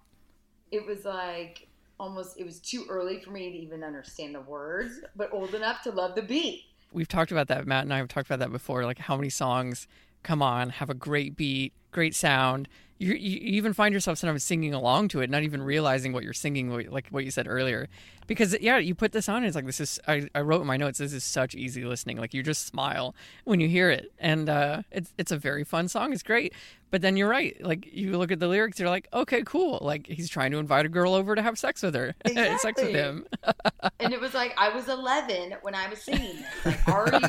It 0.71 0.87
was 0.87 1.05
like 1.05 1.69
almost 2.01 2.39
it 2.41 2.45
was 2.45 2.61
too 2.61 2.87
early 2.89 3.21
for 3.21 3.31
me 3.31 3.51
to 3.51 3.59
even 3.59 3.85
understand 3.85 4.35
the 4.35 4.41
words, 4.41 5.01
but 5.17 5.33
old 5.33 5.55
enough 5.55 5.83
to 5.83 5.91
love 5.91 6.15
the 6.15 6.23
beat. 6.23 6.63
We've 6.93 7.09
talked 7.09 7.31
about 7.31 7.49
that. 7.49 7.67
Matt 7.67 7.85
and 7.85 7.93
I 7.93 7.99
have 7.99 8.09
talked 8.09 8.27
about 8.27 8.39
that 8.41 8.53
before. 8.53 8.85
Like 8.85 8.99
how 8.99 9.17
many 9.17 9.29
songs 9.29 9.87
come 10.23 10.41
on, 10.43 10.71
have 10.71 10.89
a 10.89 10.95
great 10.95 11.37
beat, 11.37 11.73
great 11.91 12.15
sound. 12.15 12.69
You, 13.03 13.15
you 13.15 13.39
even 13.57 13.73
find 13.73 13.93
yourself 13.93 14.19
sometimes 14.19 14.45
singing 14.45 14.73
along 14.73 15.09
to 15.09 15.23
it, 15.23 15.29
not 15.29 15.43
even 15.43 15.61
realizing 15.61 16.13
what 16.13 16.23
you're 16.23 16.33
singing, 16.33 16.71
like 16.89 17.09
what 17.09 17.25
you 17.25 17.33
said 17.33 17.49
earlier. 17.49 17.89
Because 18.29 18.57
yeah, 18.61 18.79
you 18.79 18.95
put 18.95 19.11
this 19.11 19.29
on, 19.29 19.39
and 19.39 19.47
it's 19.47 19.57
like 19.57 19.67
this 19.67 19.81
is. 19.81 19.99
I, 20.07 20.29
I 20.37 20.43
wrote 20.43 20.61
in 20.61 20.69
my 20.69 20.77
notes, 20.77 21.01
this 21.01 21.13
is 21.13 21.25
such 21.25 21.57
easy 21.57 21.85
listening. 21.85 22.19
Like 22.19 22.33
you 22.33 22.45
just 22.45 22.65
smile 22.65 23.17
when 23.43 23.59
you 23.59 23.69
hear 23.69 23.91
it, 23.91 24.13
and 24.21 24.49
uh, 24.49 24.83
it's 24.93 25.13
it's 25.19 25.33
a 25.33 25.37
very 25.37 25.65
fun 25.65 25.89
song. 25.89 26.13
It's 26.13 26.23
great. 26.23 26.55
But 26.93 27.03
then 27.03 27.17
you're 27.17 27.29
right. 27.29 27.61
Like 27.61 27.89
you 27.93 28.17
look 28.19 28.31
at 28.31 28.39
the 28.39 28.47
lyrics, 28.47 28.79
you're 28.79 28.89
like, 28.89 29.09
okay, 29.13 29.43
cool. 29.43 29.81
Like 29.83 30.07
he's 30.07 30.29
trying 30.29 30.53
to 30.53 30.59
invite 30.59 30.87
a 30.87 30.89
girl 30.89 31.15
over 31.15 31.35
to 31.35 31.43
have 31.43 31.59
sex 31.59 31.83
with 31.83 31.97
her, 31.97 32.15
sex 32.27 32.81
with 32.81 32.95
him. 32.95 33.27
And 33.99 34.13
it 34.13 34.21
was 34.21 34.35
like 34.35 34.55
I 34.57 34.69
was 34.69 34.89
11 34.89 35.57
when 35.63 35.75
I 35.75 35.89
was 35.89 36.01
singing 36.01 36.37
this. 36.37 36.65
Like, 36.87 36.89
are 36.89 37.11
you 37.13 37.29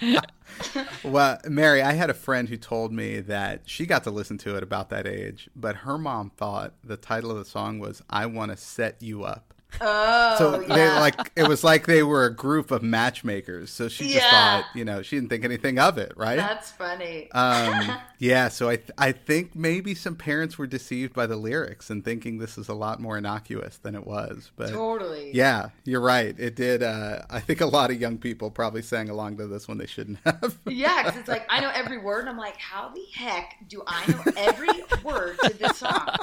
kidding? 0.00 0.20
Well, 1.04 1.38
Mary, 1.48 1.82
I 1.82 1.92
had 1.94 2.10
a 2.10 2.14
friend 2.14 2.48
who 2.48 2.56
told 2.56 2.92
me 2.92 3.20
that 3.20 3.62
she 3.66 3.86
got 3.86 4.04
to 4.04 4.10
listen 4.10 4.38
to 4.38 4.56
it 4.56 4.62
about 4.62 4.88
that 4.90 5.06
age, 5.06 5.50
but 5.56 5.76
her 5.76 5.98
mom 5.98 6.30
thought 6.30 6.74
the 6.84 6.96
title 6.96 7.30
of 7.32 7.38
the 7.38 7.44
song 7.44 7.78
was 7.80 8.02
"I 8.08 8.26
Want 8.26 8.52
to 8.52 8.56
Set 8.56 9.02
You 9.02 9.24
Up." 9.24 9.52
Oh, 9.80 10.34
So 10.38 10.60
yeah. 10.60 10.74
they 10.74 10.88
like 11.00 11.32
it 11.36 11.48
was 11.48 11.64
like 11.64 11.86
they 11.86 12.02
were 12.02 12.24
a 12.24 12.34
group 12.34 12.70
of 12.70 12.82
matchmakers. 12.82 13.70
So 13.70 13.88
she 13.88 14.04
just 14.04 14.16
Yeah. 14.16 14.30
thought, 14.62 14.64
you 14.74 14.84
know, 14.84 15.02
she 15.02 15.16
didn't 15.16 15.30
think 15.30 15.44
anything 15.44 15.78
of 15.78 15.98
it, 15.98 16.12
right? 16.16 16.36
That's 16.36 16.70
funny. 16.70 17.30
um, 17.32 17.96
yeah, 18.18 18.48
so 18.48 18.68
I 18.68 18.76
th- 18.76 18.90
I 18.98 19.12
think 19.12 19.54
maybe 19.54 19.94
some 19.94 20.14
parents 20.14 20.58
were 20.58 20.66
deceived 20.66 21.14
by 21.14 21.26
the 21.26 21.36
lyrics 21.36 21.90
and 21.90 22.04
thinking 22.04 22.38
this 22.38 22.58
is 22.58 22.68
a 22.68 22.74
lot 22.74 23.00
more 23.00 23.18
innocuous 23.18 23.78
than 23.78 23.94
it 23.94 24.06
was. 24.06 24.50
But 24.56 24.70
totally. 24.70 25.30
yeah, 25.34 25.70
you're 25.84 26.00
right. 26.00 26.34
It 26.38 26.54
did. 26.54 26.82
Uh, 26.82 27.22
I 27.30 27.40
think 27.40 27.60
a 27.60 27.66
lot 27.66 27.90
of 27.90 28.00
young 28.00 28.18
people 28.18 28.50
probably 28.50 28.82
sang 28.82 29.08
along 29.10 29.38
to 29.38 29.46
this 29.46 29.66
one 29.68 29.78
they 29.78 29.86
shouldn't 29.86 30.18
have. 30.24 30.58
Yeah, 30.66 31.02
because 31.04 31.18
it's 31.20 31.28
like 31.28 31.46
I 31.48 31.60
know 31.60 31.70
every 31.74 31.98
word, 31.98 32.20
and 32.20 32.28
I'm 32.30 32.38
like, 32.38 32.56
how 32.58 32.90
the 32.94 33.04
heck 33.12 33.56
do 33.68 33.82
I 33.86 34.06
know 34.10 34.22
every 34.36 34.68
word 35.02 35.38
to 35.44 35.54
this 35.54 35.78
song? 35.78 36.16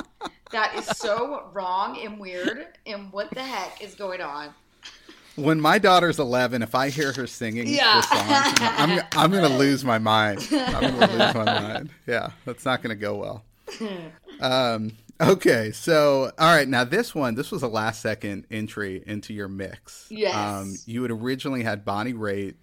That 0.51 0.75
is 0.75 0.85
so 0.97 1.49
wrong 1.53 1.99
and 2.03 2.19
weird. 2.19 2.67
And 2.85 3.11
what 3.11 3.29
the 3.31 3.43
heck 3.43 3.81
is 3.83 3.95
going 3.95 4.21
on? 4.21 4.53
when 5.35 5.61
my 5.61 5.77
daughter's 5.79 6.19
11, 6.19 6.61
if 6.63 6.75
I 6.75 6.89
hear 6.89 7.13
her 7.13 7.25
singing 7.25 7.67
Yeah. 7.67 7.95
this 8.01 8.09
song, 8.09 8.19
I'm 8.61 9.01
I'm 9.13 9.31
gonna 9.31 9.57
lose 9.57 9.85
my 9.85 9.97
mind. 9.97 10.45
I'm 10.51 10.99
gonna 10.99 11.07
lose 11.11 11.33
my 11.33 11.43
mind. 11.61 11.89
Yeah, 12.07 12.31
that's 12.45 12.65
not 12.65 12.81
gonna 12.81 12.95
go 12.95 13.15
well. 13.15 13.43
Um, 14.41 14.97
okay, 15.21 15.71
so 15.71 16.31
all 16.37 16.55
right, 16.55 16.67
now 16.67 16.83
this 16.83 17.15
one, 17.15 17.35
this 17.35 17.51
was 17.51 17.63
a 17.63 17.67
last 17.69 18.01
second 18.01 18.47
entry 18.51 19.01
into 19.05 19.33
your 19.33 19.47
mix. 19.47 20.07
Yes. 20.09 20.35
Um, 20.35 20.75
you 20.85 21.03
had 21.03 21.11
originally 21.11 21.63
had 21.63 21.85
Bonnie 21.85 22.13
Raitt, 22.13 22.55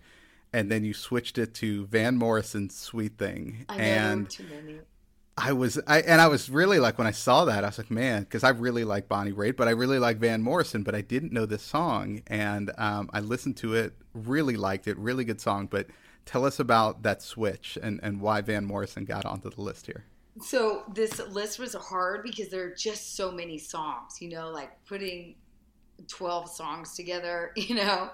and 0.52 0.70
then 0.70 0.84
you 0.84 0.92
switched 0.92 1.38
it 1.38 1.54
to 1.54 1.86
Van 1.86 2.16
Morrison's 2.18 2.76
"Sweet 2.76 3.16
Thing," 3.16 3.64
I 3.70 3.76
and 3.76 4.28
too 4.28 4.44
many. 4.50 4.80
I 5.38 5.52
was, 5.52 5.78
I 5.86 6.00
and 6.00 6.20
I 6.20 6.28
was 6.28 6.48
really 6.48 6.78
like 6.78 6.96
when 6.96 7.06
I 7.06 7.10
saw 7.10 7.44
that, 7.44 7.62
I 7.62 7.66
was 7.66 7.78
like, 7.78 7.90
man, 7.90 8.22
because 8.22 8.42
I 8.42 8.50
really 8.50 8.84
like 8.84 9.06
Bonnie 9.06 9.32
Raitt, 9.32 9.56
but 9.56 9.68
I 9.68 9.72
really 9.72 9.98
like 9.98 10.16
Van 10.16 10.40
Morrison, 10.40 10.82
but 10.82 10.94
I 10.94 11.02
didn't 11.02 11.32
know 11.32 11.44
this 11.44 11.62
song, 11.62 12.22
and 12.26 12.72
um, 12.78 13.10
I 13.12 13.20
listened 13.20 13.58
to 13.58 13.74
it, 13.74 13.92
really 14.14 14.56
liked 14.56 14.88
it, 14.88 14.96
really 14.96 15.24
good 15.24 15.40
song. 15.40 15.66
But 15.66 15.88
tell 16.24 16.46
us 16.46 16.58
about 16.58 17.02
that 17.02 17.20
switch 17.20 17.76
and 17.82 18.00
and 18.02 18.20
why 18.22 18.40
Van 18.40 18.64
Morrison 18.64 19.04
got 19.04 19.26
onto 19.26 19.50
the 19.50 19.60
list 19.60 19.86
here. 19.86 20.04
So 20.40 20.84
this 20.94 21.18
list 21.28 21.58
was 21.58 21.74
hard 21.74 22.22
because 22.22 22.48
there 22.48 22.64
are 22.64 22.74
just 22.74 23.14
so 23.14 23.30
many 23.30 23.58
songs, 23.58 24.20
you 24.20 24.30
know, 24.30 24.50
like 24.50 24.70
putting 24.86 25.34
12 26.08 26.50
songs 26.50 26.94
together, 26.94 27.52
you 27.56 27.74
know. 27.74 28.10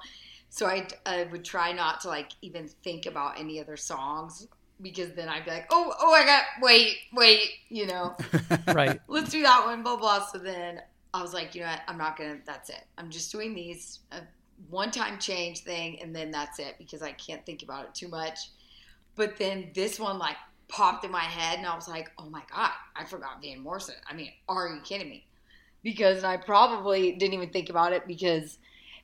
So 0.48 0.66
I, 0.66 0.86
I 1.06 1.24
would 1.32 1.44
try 1.44 1.72
not 1.72 2.00
to 2.02 2.08
like 2.08 2.32
even 2.42 2.68
think 2.68 3.06
about 3.06 3.38
any 3.38 3.60
other 3.60 3.76
songs 3.76 4.48
because 4.82 5.12
then 5.12 5.28
I'd 5.28 5.44
be 5.44 5.50
like, 5.52 5.66
oh, 5.70 5.94
oh, 6.00 6.12
I 6.12 6.24
got, 6.24 6.42
wait, 6.60 6.96
wait, 7.12 7.48
you 7.68 7.86
know, 7.86 8.16
Right. 8.68 9.00
let's 9.08 9.30
do 9.30 9.42
that 9.42 9.64
one, 9.64 9.82
blah, 9.82 9.96
blah. 9.96 10.26
So 10.26 10.38
then 10.38 10.80
I 11.14 11.22
was 11.22 11.32
like, 11.32 11.54
you 11.54 11.60
know 11.62 11.68
what, 11.68 11.80
I'm 11.88 11.98
not 11.98 12.16
going 12.16 12.38
to, 12.38 12.44
that's 12.44 12.68
it. 12.70 12.84
I'm 12.98 13.10
just 13.10 13.30
doing 13.30 13.54
these, 13.54 14.00
one 14.70 14.90
time 14.90 15.18
change 15.18 15.60
thing, 15.60 16.00
and 16.00 16.14
then 16.14 16.30
that's 16.30 16.58
it 16.58 16.76
because 16.78 17.02
I 17.02 17.12
can't 17.12 17.44
think 17.44 17.62
about 17.62 17.84
it 17.84 17.94
too 17.94 18.08
much. 18.08 18.38
But 19.14 19.36
then 19.36 19.70
this 19.74 19.98
one, 20.00 20.18
like, 20.18 20.36
popped 20.68 21.04
in 21.04 21.10
my 21.10 21.20
head, 21.20 21.58
and 21.58 21.66
I 21.66 21.74
was 21.74 21.88
like, 21.88 22.10
oh 22.18 22.28
my 22.30 22.42
God, 22.54 22.70
I 22.96 23.04
forgot 23.04 23.42
Van 23.42 23.60
Morrison. 23.60 23.96
I 24.08 24.14
mean, 24.14 24.30
are 24.48 24.68
you 24.68 24.80
kidding 24.82 25.08
me? 25.08 25.26
Because 25.82 26.24
I 26.24 26.36
probably 26.36 27.12
didn't 27.12 27.34
even 27.34 27.50
think 27.50 27.68
about 27.68 27.92
it 27.92 28.06
because 28.06 28.58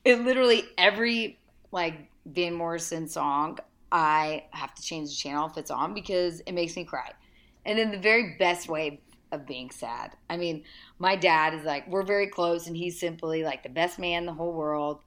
it 0.05 0.21
literally 0.21 0.65
every, 0.79 1.39
like, 1.73 2.09
Van 2.25 2.55
Morrison 2.55 3.09
song 3.09 3.59
I 3.91 4.45
have 4.51 4.75
to 4.75 4.83
change 4.83 5.11
the 5.11 5.17
channel 5.17 5.49
if 5.49 5.57
it's 5.57 5.71
on 5.71 5.95
because 5.95 6.41
it 6.41 6.53
makes 6.53 6.77
me 6.77 6.85
cry. 6.85 7.13
And 7.65 7.79
in 7.79 7.91
the 7.91 7.99
very 7.99 8.37
best 8.39 8.69
way 8.69 9.01
of 9.33 9.47
being 9.47 9.71
sad. 9.71 10.17
I 10.31 10.37
mean, 10.37 10.65
my 10.99 11.17
dad 11.17 11.55
is 11.55 11.65
like, 11.65 11.87
we're 11.89 12.03
very 12.03 12.29
close, 12.29 12.67
and 12.67 12.77
he's 12.77 12.99
simply 12.99 13.45
like 13.45 13.63
the 13.63 13.69
best 13.69 13.99
man 13.99 14.23
in 14.23 14.27
the 14.27 14.33
whole 14.33 14.53
world. 14.53 15.01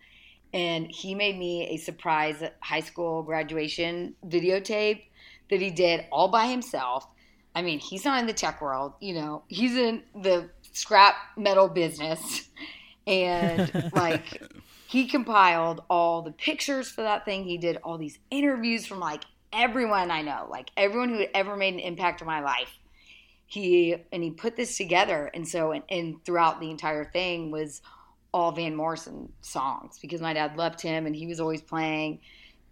And 0.53 0.87
he 0.91 1.15
made 1.15 1.37
me 1.37 1.69
a 1.69 1.77
surprise 1.77 2.43
high 2.59 2.81
school 2.81 3.23
graduation 3.23 4.15
videotape 4.27 5.03
that 5.49 5.61
he 5.61 5.69
did 5.69 6.05
all 6.11 6.27
by 6.27 6.47
himself. 6.47 7.07
I 7.55 7.61
mean, 7.61 7.79
he's 7.79 8.05
not 8.05 8.19
in 8.19 8.27
the 8.27 8.33
tech 8.33 8.61
world, 8.61 8.93
you 8.99 9.13
know, 9.13 9.43
he's 9.47 9.75
in 9.75 10.03
the 10.15 10.49
scrap 10.73 11.15
metal 11.37 11.67
business. 11.67 12.49
And 13.07 13.91
like, 13.95 14.41
he 14.91 15.07
compiled 15.07 15.81
all 15.89 16.21
the 16.21 16.33
pictures 16.33 16.91
for 16.91 17.01
that 17.03 17.23
thing. 17.23 17.45
He 17.45 17.57
did 17.57 17.77
all 17.77 17.97
these 17.97 18.19
interviews 18.29 18.85
from 18.85 18.99
like 18.99 19.23
everyone 19.53 20.11
I 20.11 20.21
know, 20.21 20.47
like 20.51 20.69
everyone 20.75 21.07
who 21.07 21.19
had 21.19 21.29
ever 21.33 21.55
made 21.55 21.75
an 21.75 21.79
impact 21.79 22.21
on 22.21 22.27
my 22.27 22.41
life. 22.41 22.77
He 23.45 23.95
and 24.11 24.21
he 24.21 24.31
put 24.31 24.57
this 24.57 24.75
together, 24.75 25.31
and 25.33 25.47
so 25.47 25.71
and, 25.71 25.85
and 25.89 26.23
throughout 26.25 26.59
the 26.59 26.69
entire 26.69 27.05
thing 27.05 27.51
was 27.51 27.81
all 28.33 28.51
Van 28.51 28.75
Morrison 28.75 29.31
songs 29.39 29.97
because 30.01 30.19
my 30.19 30.33
dad 30.33 30.57
loved 30.57 30.81
him 30.81 31.05
and 31.05 31.15
he 31.15 31.25
was 31.25 31.39
always 31.39 31.61
playing, 31.61 32.19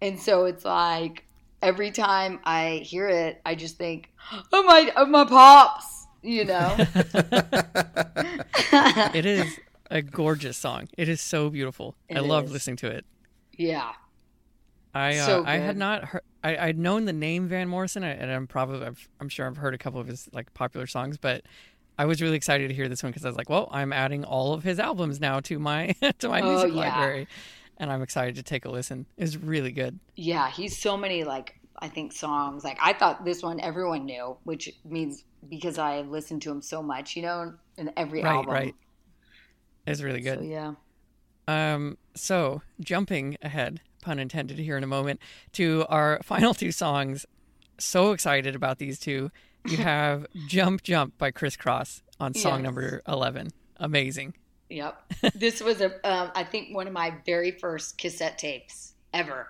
and 0.02 0.20
so 0.20 0.44
it's 0.44 0.66
like 0.66 1.24
every 1.62 1.90
time 1.90 2.38
I 2.44 2.82
hear 2.84 3.08
it, 3.08 3.40
I 3.46 3.54
just 3.54 3.78
think, 3.78 4.12
oh 4.52 4.62
my, 4.62 4.92
of 4.94 5.08
my 5.08 5.24
pops, 5.24 6.06
you 6.22 6.44
know. 6.44 6.76
It 9.12 9.26
is 9.26 9.58
a 9.90 10.02
gorgeous 10.02 10.56
song. 10.56 10.88
It 10.96 11.08
is 11.08 11.20
so 11.20 11.50
beautiful. 11.50 11.96
It 12.08 12.16
I 12.16 12.20
love 12.20 12.46
is. 12.46 12.52
listening 12.52 12.76
to 12.76 12.88
it. 12.88 13.04
yeah, 13.58 13.92
I 14.94 15.16
uh, 15.18 15.26
So 15.26 15.44
I 15.46 15.56
had 15.58 15.76
not 15.76 16.04
heard. 16.04 16.22
I, 16.42 16.56
I'd 16.56 16.78
known 16.78 17.04
the 17.04 17.12
name 17.12 17.48
Van 17.48 17.68
Morrison, 17.68 18.02
and 18.02 18.30
I'm 18.30 18.46
probably 18.46 18.86
I've, 18.86 19.08
I'm 19.20 19.28
sure 19.28 19.46
I've 19.46 19.58
heard 19.58 19.74
a 19.74 19.78
couple 19.78 20.00
of 20.00 20.06
his 20.06 20.28
like 20.32 20.52
popular 20.54 20.86
songs, 20.86 21.18
but 21.18 21.42
I 21.98 22.06
was 22.06 22.22
really 22.22 22.36
excited 22.36 22.68
to 22.68 22.74
hear 22.74 22.88
this 22.88 23.02
one 23.02 23.10
because 23.12 23.24
I 23.24 23.28
was 23.28 23.36
like, 23.36 23.50
well, 23.50 23.68
I'm 23.70 23.92
adding 23.92 24.24
all 24.24 24.54
of 24.54 24.62
his 24.64 24.78
albums 24.80 25.20
now 25.20 25.40
to 25.40 25.58
my 25.58 25.94
to 26.18 26.28
my 26.28 26.40
Oh, 26.40 26.48
music 26.48 26.72
yeah. 26.72 26.96
library, 26.98 27.28
and 27.76 27.92
I'm 27.92 28.02
excited 28.02 28.36
to 28.36 28.42
take 28.42 28.64
a 28.64 28.70
listen. 28.70 29.06
It's 29.16 29.36
really 29.36 29.72
good. 29.72 29.98
yeah. 30.16 30.50
He's 30.50 30.78
so 30.78 30.96
many 30.96 31.24
like 31.24 31.56
I 31.78 31.88
think 31.88 32.12
songs. 32.12 32.64
Like 32.64 32.78
I 32.82 32.92
thought 32.94 33.24
this 33.24 33.42
one 33.42 33.60
everyone 33.60 34.06
knew, 34.06 34.36
which 34.44 34.70
means 34.84 35.24
because 35.48 35.78
I 35.78 35.94
have 35.96 36.08
listened 36.08 36.42
to 36.42 36.50
him 36.50 36.62
so 36.62 36.82
much, 36.82 37.16
you 37.16 37.22
know, 37.22 37.54
in 37.76 37.92
every 37.96 38.22
Right, 38.22 38.34
album. 38.36 38.52
right. 38.52 38.74
It's 39.86 40.02
really 40.02 40.20
good. 40.20 40.38
So 40.40 40.44
yeah. 40.44 40.74
Um, 41.48 41.98
so 42.14 42.62
jumping 42.80 43.36
ahead, 43.42 43.80
pun 44.02 44.18
intended 44.18 44.58
here 44.58 44.76
in 44.76 44.84
a 44.84 44.88
moment, 44.88 45.20
to 45.54 45.84
our 45.88 46.20
final 46.24 46.54
two 46.54 46.72
songs. 46.72 47.26
So 47.78 48.12
excited 48.12 48.54
about 48.54 48.78
these 48.78 48.98
two. 48.98 49.30
You 49.66 49.76
have 49.78 50.26
"Jump 50.46 50.82
Jump" 50.82 51.18
by 51.18 51.30
Kris 51.30 51.56
Kross 51.56 52.02
on 52.18 52.34
song 52.34 52.58
Yes. 52.60 52.64
number 52.64 53.02
eleven. 53.08 53.48
Amazing. 53.76 54.34
Yep. 54.68 55.12
this 55.34 55.60
was 55.60 55.80
a 55.80 55.86
um, 56.08 56.30
I 56.34 56.44
think 56.44 56.74
one 56.74 56.86
of 56.86 56.92
my 56.92 57.14
very 57.26 57.50
first 57.52 57.98
cassette 57.98 58.38
tapes 58.38 58.92
ever. 59.12 59.48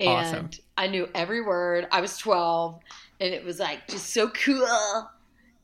And 0.00 0.08
Awesome. 0.08 0.50
I 0.78 0.86
knew 0.86 1.08
every 1.14 1.42
word. 1.42 1.86
I 1.92 2.00
was 2.00 2.16
12 2.16 2.80
and 3.20 3.34
it 3.34 3.44
was 3.44 3.58
like 3.60 3.86
just 3.86 4.14
so 4.14 4.30
cool 4.30 5.10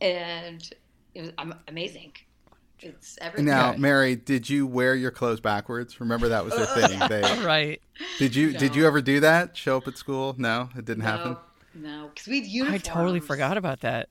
and 0.01 0.71
it 1.15 1.23
was 1.23 1.33
amazing. 1.69 2.13
It's 2.81 3.19
everything. 3.21 3.47
Now, 3.47 3.75
Mary, 3.77 4.17
did 4.17 4.49
you 4.51 4.67
wear 4.67 4.95
your 4.95 5.11
clothes 5.11 5.41
backwards? 5.41 5.99
Remember 6.01 6.29
that 6.29 6.45
was 6.45 6.55
their 6.55 6.67
thing. 6.67 6.99
They, 7.09 7.23
Right. 7.45 7.81
did 8.19 8.35
you 8.35 8.53
did 8.53 8.77
you 8.77 8.87
ever 8.87 9.01
do 9.01 9.21
that? 9.21 9.57
Show 9.57 9.79
up 9.79 9.89
at 9.89 9.97
school? 9.97 10.35
No, 10.39 10.69
it 10.77 10.85
didn't 10.85 11.05
happen. 11.05 11.37
No, 11.75 12.03
no, 12.03 12.09
because 12.09 12.27
we 12.29 12.41
had 12.59 12.75
I 12.75 12.79
totally 12.79 13.21
forgot 13.21 13.57
about 13.57 13.81
that. 13.81 14.09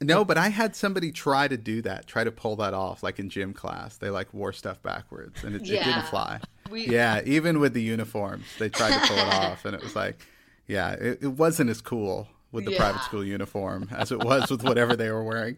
No, 0.00 0.24
but 0.24 0.38
I 0.38 0.48
had 0.48 0.76
somebody 0.76 1.10
try 1.10 1.48
to 1.48 1.56
do 1.56 1.82
that, 1.82 2.06
try 2.06 2.22
to 2.22 2.30
pull 2.30 2.54
that 2.56 2.72
off, 2.74 3.02
like 3.02 3.18
in 3.18 3.28
gym 3.30 3.52
class. 3.52 3.96
They 3.96 4.10
like 4.10 4.32
wore 4.32 4.52
stuff 4.52 4.80
backwards, 4.82 5.42
and 5.42 5.56
it, 5.56 5.62
it 5.62 5.82
didn't 5.84 6.04
fly. 6.06 6.40
We- 6.70 6.86
yeah, 6.86 7.22
even 7.24 7.58
with 7.58 7.74
the 7.74 7.82
uniforms, 7.82 8.44
they 8.58 8.68
tried 8.68 8.92
to 9.00 9.08
pull 9.08 9.16
it 9.16 9.34
off, 9.34 9.64
and 9.64 9.74
it 9.74 9.82
was 9.82 9.96
like, 9.96 10.24
yeah, 10.68 10.92
it, 10.92 11.18
it 11.22 11.28
wasn't 11.32 11.70
as 11.70 11.80
cool 11.80 12.28
with 12.52 12.64
the 12.66 12.76
private 12.76 13.02
school 13.02 13.24
uniform 13.24 13.88
as 13.90 14.12
it 14.12 14.22
was 14.22 14.50
with 14.50 14.62
whatever 14.62 14.94
they 14.94 15.10
were 15.10 15.24
wearing. 15.24 15.56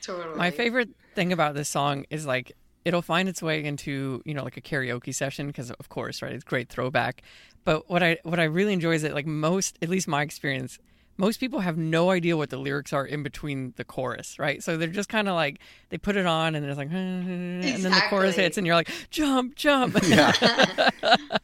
Totally. 0.00 0.36
My 0.38 0.50
favorite 0.50 0.88
thing 1.16 1.32
about 1.32 1.54
this 1.54 1.68
song 1.68 2.04
is 2.10 2.24
like 2.26 2.52
it'll 2.84 3.02
find 3.02 3.28
its 3.28 3.42
way 3.42 3.64
into 3.64 4.22
you 4.24 4.32
know 4.34 4.44
like 4.44 4.56
a 4.56 4.60
karaoke 4.60 5.12
session 5.12 5.48
because 5.48 5.72
of 5.72 5.88
course 5.88 6.22
right 6.22 6.32
it's 6.32 6.44
great 6.44 6.68
throwback. 6.68 7.22
But 7.64 7.90
what 7.90 8.02
I 8.04 8.18
what 8.22 8.38
I 8.38 8.44
really 8.44 8.72
enjoy 8.72 8.92
is 8.92 9.02
that 9.02 9.14
like 9.14 9.26
most 9.26 9.76
at 9.82 9.88
least 9.88 10.06
my 10.06 10.22
experience 10.22 10.78
most 11.18 11.40
people 11.40 11.60
have 11.60 11.78
no 11.78 12.10
idea 12.10 12.36
what 12.36 12.50
the 12.50 12.58
lyrics 12.58 12.92
are 12.92 13.06
in 13.06 13.22
between 13.22 13.72
the 13.78 13.84
chorus, 13.84 14.38
right? 14.38 14.62
So 14.62 14.76
they're 14.76 14.86
just 14.86 15.08
kind 15.08 15.28
of 15.28 15.34
like 15.34 15.60
they 15.88 15.96
put 15.96 16.14
it 16.14 16.26
on 16.26 16.54
and 16.54 16.66
it's 16.66 16.76
like, 16.76 16.90
and 16.92 17.62
then 17.64 17.90
the 17.90 18.02
chorus 18.10 18.36
hits 18.36 18.58
and 18.58 18.66
you're 18.66 18.76
like, 18.76 18.90
jump, 19.10 19.56
jump. 19.56 19.96
Yeah, 20.06 20.32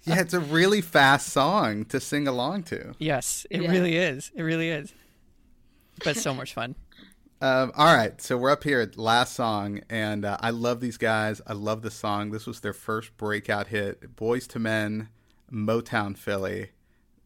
yeah, 0.05 0.21
it's 0.21 0.35
a 0.35 0.41
really 0.41 0.83
fast 0.83 1.29
song 1.31 1.87
to 1.87 2.01
sing 2.01 2.29
along 2.29 2.65
to. 2.65 2.93
yes, 2.99 3.47
it 3.49 3.63
Yeah. 3.63 3.71
really 3.71 3.97
is. 3.97 4.31
It 4.35 4.43
really 4.43 4.69
is. 4.69 4.93
But 6.05 6.19
so 6.19 6.35
much 6.35 6.53
fun. 6.53 6.75
Um, 7.43 7.73
all 7.77 7.93
right, 7.93 8.23
so 8.23 8.37
we're 8.37 8.51
up 8.51 8.63
here 8.63 8.81
at 8.81 8.97
last 8.97 9.35
song, 9.35 9.81
and 9.91 10.25
uh, 10.25 10.37
I 10.39 10.51
love 10.51 10.79
these 10.79 10.97
guys. 10.97 11.41
I 11.45 11.55
love 11.55 11.83
the 11.83 11.91
song. 11.91 12.31
This 12.31 12.47
was 12.47 12.61
their 12.61 12.73
first 12.73 13.17
breakout 13.17 13.67
hit. 13.67 14.15
Boyz 14.15 14.55
II 14.55 14.63
Men, 14.63 15.09
Motownphilly. 15.53 16.69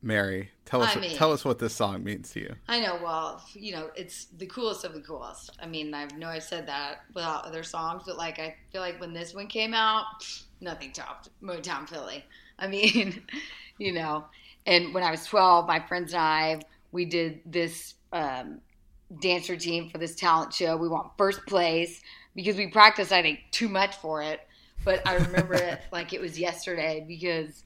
Mary, 0.01 0.51
tell 0.65 0.83
us 0.83 0.97
I 0.97 1.01
mean- 1.01 1.17
tell 1.17 1.33
us 1.33 1.45
what 1.45 1.59
this 1.59 1.75
song 1.75 2.03
means 2.03 2.31
to 2.31 2.41
you. 2.41 2.55
I 2.69 2.81
know. 2.81 2.99
Well, 3.03 3.45
you 3.53 3.73
know, 3.73 3.91
it's 3.95 4.27
the 4.27 4.47
coolest 4.47 4.85
of 4.85 4.95
the 4.95 5.01
coolest. 5.01 5.51
I 5.61 5.67
mean, 5.67 5.93
I 5.93 6.07
know 6.17 6.29
I've 6.29 6.45
said 6.45 6.67
that 6.69 7.01
without 7.13 7.45
other 7.45 7.63
songs, 7.63 8.05
but 8.07 8.17
like, 8.17 8.39
I 8.39 8.55
feel 8.73 8.81
like 8.81 8.99
when 9.01 9.13
this 9.13 9.35
one 9.35 9.49
came 9.49 9.75
out, 9.75 10.05
nothing 10.63 10.93
topped 10.93 11.29
Motownphilly. 11.43 12.23
I 12.59 12.67
mean, 12.69 13.23
you 13.79 13.93
know, 13.93 14.25
and 14.65 14.95
when 14.95 15.03
I 15.03 15.11
was 15.11 15.27
12, 15.27 15.67
my 15.67 15.81
friends 15.81 16.13
and 16.15 16.23
I, 16.23 16.61
we 16.93 17.05
did 17.05 17.41
this 17.45 17.95
um, 18.13 18.61
dance 19.21 19.49
routine 19.49 19.91
for 19.91 19.99
this 19.99 20.15
talent 20.15 20.53
show. 20.53 20.77
We 20.77 20.89
want 20.89 21.13
first 21.17 21.47
place 21.47 22.01
because 22.35 22.57
we 22.57 22.67
practiced, 22.69 23.13
I 23.13 23.23
think, 23.23 23.41
too 23.51 23.69
much 23.69 23.97
for 23.97 24.23
it. 24.23 24.41
But 24.85 25.07
I 25.07 25.15
remember 25.17 25.55
it 25.55 25.81
like 25.93 26.13
it 26.13 26.21
was 26.21 26.39
yesterday 26.39 27.05
because 27.07 27.65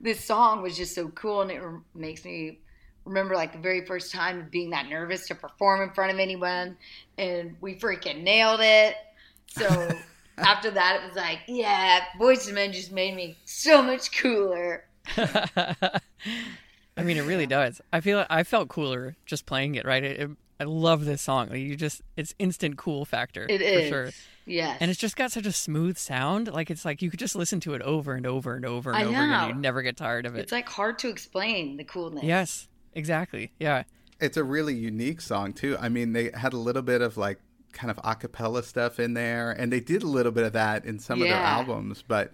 this 0.00 0.24
song 0.24 0.62
was 0.62 0.76
just 0.76 0.94
so 0.94 1.08
cool 1.08 1.42
and 1.42 1.50
it 1.50 1.60
re- 1.60 1.80
makes 1.94 2.24
me 2.24 2.58
remember 3.04 3.34
like 3.34 3.52
the 3.52 3.58
very 3.58 3.84
first 3.84 4.12
time 4.12 4.38
of 4.40 4.50
being 4.50 4.70
that 4.70 4.88
nervous 4.88 5.26
to 5.28 5.34
perform 5.34 5.82
in 5.82 5.90
front 5.90 6.12
of 6.12 6.18
anyone 6.20 6.76
and 7.18 7.56
we 7.60 7.74
freaking 7.74 8.22
nailed 8.22 8.60
it 8.62 8.94
so 9.48 9.66
after 10.38 10.70
that 10.70 11.00
it 11.02 11.06
was 11.08 11.16
like 11.16 11.40
yeah 11.48 12.00
Boyz 12.20 12.46
II 12.46 12.54
Men 12.54 12.72
just 12.72 12.92
made 12.92 13.16
me 13.16 13.36
so 13.44 13.82
much 13.82 14.16
cooler 14.16 14.84
I 16.94 17.04
mean, 17.04 17.16
it 17.16 17.22
really 17.22 17.46
does. 17.46 17.80
I 17.92 18.00
feel 18.00 18.24
I 18.28 18.44
felt 18.44 18.68
cooler 18.68 19.16
just 19.26 19.46
playing 19.46 19.74
it. 19.76 19.84
Right? 19.84 20.04
It, 20.04 20.20
it- 20.20 20.30
I 20.60 20.64
love 20.64 21.04
this 21.04 21.22
song. 21.22 21.48
Like, 21.48 21.58
you 21.60 21.74
just 21.76 22.02
it's 22.16 22.34
instant 22.38 22.76
cool 22.76 23.04
factor 23.04 23.46
It 23.48 23.60
is. 23.60 23.88
for 23.88 24.10
sure. 24.10 24.10
yes 24.46 24.78
And 24.80 24.90
it's 24.90 25.00
just 25.00 25.16
got 25.16 25.32
such 25.32 25.46
a 25.46 25.52
smooth 25.52 25.98
sound. 25.98 26.48
Like 26.52 26.70
it's 26.70 26.84
like 26.84 27.02
you 27.02 27.10
could 27.10 27.18
just 27.18 27.34
listen 27.34 27.58
to 27.60 27.74
it 27.74 27.82
over 27.82 28.14
and 28.14 28.26
over 28.26 28.54
and 28.54 28.64
over 28.64 28.90
and 28.92 28.98
I 28.98 29.02
over 29.02 29.10
again. 29.12 29.30
know. 29.30 29.46
You'd 29.48 29.56
never 29.58 29.82
get 29.82 29.96
tired 29.96 30.24
of 30.26 30.36
it. 30.36 30.40
it's 30.40 30.52
like 30.52 30.68
hard 30.68 30.98
to 31.00 31.08
explain 31.08 31.76
the 31.78 31.84
coolness 31.84 32.22
yes, 32.24 32.68
exactly. 32.94 33.50
Yeah. 33.58 33.82
It's 34.20 34.36
a 34.36 34.44
really 34.44 34.74
unique 34.74 35.20
song 35.20 35.52
too. 35.52 35.76
I 35.80 35.88
mean, 35.88 36.12
they 36.12 36.30
had 36.32 36.52
a 36.52 36.56
little 36.58 36.82
bit 36.82 37.02
of 37.02 37.16
like 37.16 37.40
kind 37.72 37.90
of 37.90 37.98
a 38.04 38.14
cappella 38.14 38.62
stuff 38.62 39.00
in 39.00 39.14
there, 39.14 39.50
and 39.50 39.72
they 39.72 39.80
did 39.80 40.02
a 40.04 40.06
little 40.06 40.30
bit 40.30 40.44
of 40.44 40.52
that 40.52 40.84
in 40.84 41.00
some 41.00 41.20
of 41.22 41.26
their 41.26 41.36
albums. 41.36 42.04
But 42.06 42.32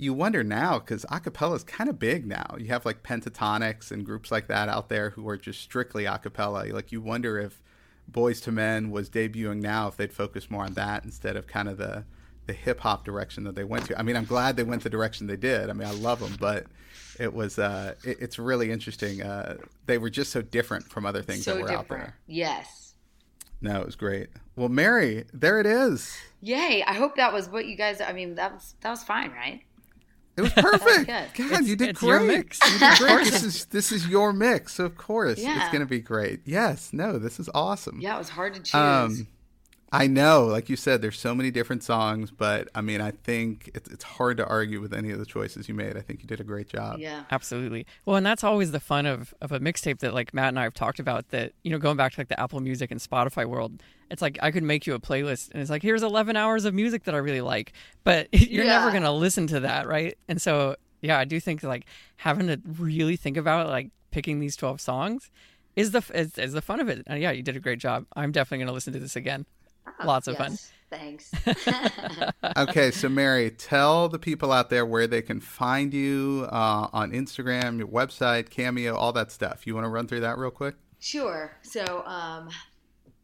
you 0.00 0.14
wonder 0.14 0.42
now 0.42 0.78
because 0.78 1.04
acapella 1.06 1.56
is 1.56 1.62
kind 1.62 1.90
of 1.90 1.98
big 1.98 2.26
now. 2.26 2.56
You 2.58 2.68
have 2.68 2.86
like 2.86 3.02
Pentatonix 3.02 3.90
and 3.90 4.04
groups 4.04 4.30
like 4.30 4.48
that 4.48 4.68
out 4.68 4.88
there 4.88 5.10
who 5.10 5.28
are 5.28 5.36
just 5.36 5.60
strictly 5.60 6.04
acapella. 6.04 6.72
Like 6.72 6.90
you 6.90 7.02
wonder 7.02 7.38
if 7.38 7.60
Boyz 8.10 8.46
II 8.46 8.54
Men 8.54 8.90
was 8.90 9.10
debuting 9.10 9.60
now, 9.60 9.88
if 9.88 9.98
they'd 9.98 10.12
focus 10.12 10.50
more 10.50 10.64
on 10.64 10.72
that 10.74 11.04
instead 11.04 11.36
of 11.36 11.46
kind 11.46 11.68
of 11.68 11.76
the 11.76 12.04
the 12.46 12.54
hip 12.54 12.80
hop 12.80 13.04
direction 13.04 13.44
that 13.44 13.54
they 13.54 13.62
went 13.62 13.84
to. 13.86 13.98
I 13.98 14.02
mean, 14.02 14.16
I'm 14.16 14.24
glad 14.24 14.56
they 14.56 14.62
went 14.62 14.82
the 14.82 14.90
direction 14.90 15.26
they 15.26 15.36
did. 15.36 15.68
I 15.68 15.74
mean, 15.74 15.86
I 15.86 15.92
love 15.92 16.18
them, 16.20 16.34
but 16.40 16.66
it 17.18 17.34
was 17.34 17.58
uh, 17.58 17.94
it, 18.02 18.16
it's 18.20 18.38
really 18.38 18.70
interesting. 18.70 19.22
Uh, 19.22 19.58
they 19.84 19.98
were 19.98 20.10
just 20.10 20.32
so 20.32 20.40
different 20.40 20.90
from 20.90 21.04
other 21.04 21.22
things 21.22 21.44
so 21.44 21.52
that 21.54 21.60
were 21.60 21.68
different. 21.68 21.80
out 21.80 21.88
there. 21.88 22.16
Yes. 22.26 22.94
No, 23.60 23.80
it 23.80 23.86
was 23.86 23.96
great. 23.96 24.30
Well, 24.56 24.70
Mary, 24.70 25.26
there 25.34 25.60
it 25.60 25.66
is. 25.66 26.16
Yay! 26.40 26.82
I 26.86 26.94
hope 26.94 27.16
that 27.16 27.34
was 27.34 27.50
what 27.50 27.66
you 27.66 27.76
guys. 27.76 28.00
I 28.00 28.14
mean, 28.14 28.36
that 28.36 28.54
was 28.54 28.74
that 28.80 28.88
was 28.88 29.04
fine, 29.04 29.32
right? 29.32 29.62
It 30.40 30.42
was 30.42 30.52
perfect. 30.52 31.06
God, 31.06 31.46
It's- 31.46 31.66
you 31.66 31.76
did 31.76 31.88
it's 31.90 32.00
great. 32.00 32.08
your 32.10 32.20
mix. 32.20 32.58
You 32.72 32.78
did 32.88 32.98
great. 32.98 33.24
this 33.24 33.42
is 33.44 33.64
this 33.66 33.92
is 33.92 34.06
your 34.08 34.32
mix, 34.32 34.78
of 34.78 34.96
course. 34.96 35.38
It's 35.38 35.68
going 35.68 35.80
to 35.80 35.86
be 35.86 36.00
great. 36.00 36.40
Yes. 36.44 36.92
No, 36.92 37.18
this 37.18 37.38
is 37.40 37.48
awesome. 37.54 38.00
Yeah, 38.00 38.16
it 38.16 38.18
was 38.18 38.28
hard 38.30 38.54
to 38.54 38.60
choose. 38.60 38.74
Um, 38.74 39.26
I 39.92 40.06
know, 40.06 40.44
like 40.44 40.68
you 40.68 40.76
said, 40.76 41.02
there's 41.02 41.18
so 41.18 41.34
many 41.34 41.50
different 41.50 41.82
songs, 41.82 42.30
but 42.30 42.68
I 42.76 42.80
mean, 42.80 43.00
I 43.00 43.10
think 43.10 43.72
it's, 43.74 43.90
it's 43.90 44.04
hard 44.04 44.36
to 44.36 44.46
argue 44.46 44.80
with 44.80 44.94
any 44.94 45.10
of 45.10 45.18
the 45.18 45.26
choices 45.26 45.68
you 45.68 45.74
made. 45.74 45.96
I 45.96 46.00
think 46.00 46.22
you 46.22 46.28
did 46.28 46.38
a 46.38 46.44
great 46.44 46.68
job. 46.68 47.00
yeah. 47.00 47.24
Absolutely. 47.32 47.86
Well, 48.04 48.14
and 48.14 48.24
that's 48.24 48.44
always 48.44 48.70
the 48.70 48.78
fun 48.78 49.04
of, 49.06 49.34
of 49.40 49.50
a 49.50 49.58
mixtape 49.58 49.98
that 49.98 50.14
like 50.14 50.32
Matt 50.32 50.48
and 50.48 50.60
I 50.60 50.62
have 50.62 50.74
talked 50.74 51.00
about 51.00 51.30
that, 51.30 51.54
you 51.64 51.72
know, 51.72 51.78
going 51.78 51.96
back 51.96 52.12
to 52.12 52.20
like 52.20 52.28
the 52.28 52.38
Apple 52.38 52.60
Music 52.60 52.92
and 52.92 53.00
Spotify 53.00 53.46
world, 53.46 53.82
it's 54.12 54.22
like 54.22 54.38
I 54.40 54.52
could 54.52 54.62
make 54.62 54.86
you 54.86 54.94
a 54.94 55.00
playlist 55.00 55.50
and 55.50 55.60
it's 55.60 55.70
like, 55.70 55.82
here's 55.82 56.04
11 56.04 56.36
hours 56.36 56.64
of 56.64 56.72
music 56.72 57.02
that 57.04 57.14
I 57.16 57.18
really 57.18 57.40
like, 57.40 57.72
but 58.04 58.28
you're 58.32 58.64
never 58.64 58.90
going 58.90 59.02
to 59.02 59.10
listen 59.10 59.48
to 59.48 59.60
that. 59.60 59.88
Right. 59.88 60.16
And 60.28 60.40
so, 60.40 60.76
yeah, 61.02 61.18
I 61.18 61.24
do 61.24 61.40
think 61.40 61.64
like 61.64 61.86
having 62.18 62.46
to 62.46 62.60
really 62.64 63.16
think 63.16 63.36
about 63.36 63.66
like 63.66 63.90
picking 64.12 64.38
these 64.38 64.54
12 64.54 64.80
songs 64.80 65.32
is 65.74 65.90
the, 65.90 66.04
is, 66.14 66.38
is 66.38 66.52
the 66.52 66.62
fun 66.62 66.78
of 66.78 66.88
it. 66.88 67.02
And 67.08 67.20
yeah, 67.20 67.32
you 67.32 67.42
did 67.42 67.56
a 67.56 67.60
great 67.60 67.80
job. 67.80 68.06
I'm 68.14 68.30
definitely 68.30 68.58
going 68.58 68.68
to 68.68 68.74
listen 68.74 68.92
to 68.92 69.00
this 69.00 69.16
again. 69.16 69.46
Lots 70.04 70.28
of 70.28 70.36
fun. 70.36 70.56
Thanks. 70.90 71.30
okay, 72.56 72.90
so 72.90 73.08
Mary, 73.08 73.50
tell 73.50 74.08
the 74.08 74.18
people 74.18 74.50
out 74.52 74.70
there 74.70 74.84
where 74.84 75.06
they 75.06 75.22
can 75.22 75.40
find 75.40 75.94
you 75.94 76.48
uh, 76.50 76.88
on 76.92 77.12
Instagram, 77.12 77.78
your 77.78 77.88
website, 77.88 78.50
Cameo, 78.50 78.96
all 78.96 79.12
that 79.12 79.30
stuff. 79.30 79.66
You 79.66 79.74
want 79.74 79.84
to 79.84 79.88
run 79.88 80.08
through 80.08 80.20
that 80.20 80.36
real 80.36 80.50
quick? 80.50 80.74
Sure. 80.98 81.52
So, 81.62 82.04
um, 82.06 82.50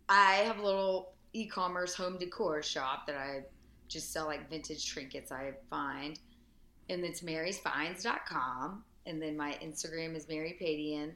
I 0.08 0.34
have 0.34 0.58
a 0.58 0.62
little 0.62 1.14
e-commerce 1.32 1.94
home 1.94 2.16
decor 2.18 2.62
shop 2.62 3.06
that 3.06 3.16
I 3.16 3.42
just 3.88 4.12
sell 4.12 4.26
like 4.26 4.48
vintage 4.48 4.86
trinkets 4.86 5.32
I 5.32 5.52
find, 5.68 6.18
and 6.88 7.04
it's 7.04 7.20
marysfinds.com. 7.22 8.84
And 9.06 9.22
then 9.22 9.36
my 9.36 9.56
Instagram 9.62 10.16
is 10.16 10.28
Mary 10.28 10.56
Padian, 10.60 11.12